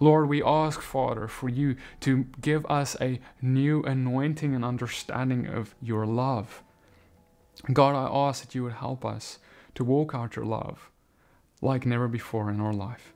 Lord, 0.01 0.29
we 0.29 0.43
ask, 0.43 0.81
Father, 0.81 1.29
for 1.29 1.49
you 1.49 1.77
to 2.01 2.27
give 2.41 2.67
us 2.67 2.97
a 3.01 3.21
new 3.41 3.83
anointing 3.83 4.55
and 4.55 4.65
understanding 4.65 5.47
of 5.47 5.75
your 5.81 6.07
love. 6.07 6.63
God, 7.73 7.95
I 7.95 8.29
ask 8.29 8.45
that 8.45 8.55
you 8.55 8.63
would 8.65 8.75
help 8.75 9.05
us 9.05 9.39
to 9.75 9.85
walk 9.85 10.15
out 10.15 10.37
your 10.37 10.45
love 10.45 10.91
like 11.63 11.87
never 11.87 12.09
before 12.09 12.51
in 12.51 12.61
our 12.61 12.73
life. 12.73 13.15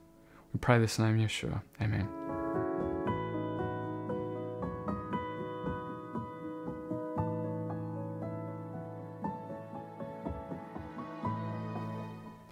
We 0.52 0.58
pray 0.58 0.78
this 0.78 0.98
in 0.98 1.04
the 1.04 1.12
name 1.12 1.24
of 1.24 1.30
Yeshua. 1.30 1.62
Amen. 1.80 2.08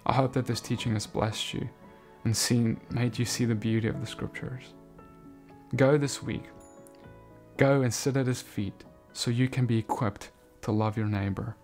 I 0.05 0.13
hope 0.13 0.33
that 0.33 0.47
this 0.47 0.59
teaching 0.59 0.93
has 0.93 1.05
blessed 1.05 1.53
you 1.53 1.69
and 2.23 2.35
seen, 2.35 2.79
made 2.89 3.17
you 3.17 3.25
see 3.25 3.45
the 3.45 3.55
beauty 3.55 3.87
of 3.87 3.99
the 3.99 4.07
scriptures. 4.07 4.73
Go 5.75 5.97
this 5.97 6.21
week. 6.23 6.43
Go 7.57 7.81
and 7.81 7.93
sit 7.93 8.17
at 8.17 8.27
his 8.27 8.41
feet 8.41 8.83
so 9.13 9.31
you 9.31 9.47
can 9.47 9.65
be 9.65 9.77
equipped 9.77 10.31
to 10.61 10.71
love 10.71 10.97
your 10.97 11.07
neighbor 11.07 11.55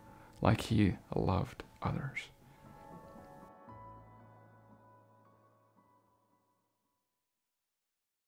like 0.41 0.62
he 0.62 0.96
loved 1.15 1.63
others. 1.82 2.20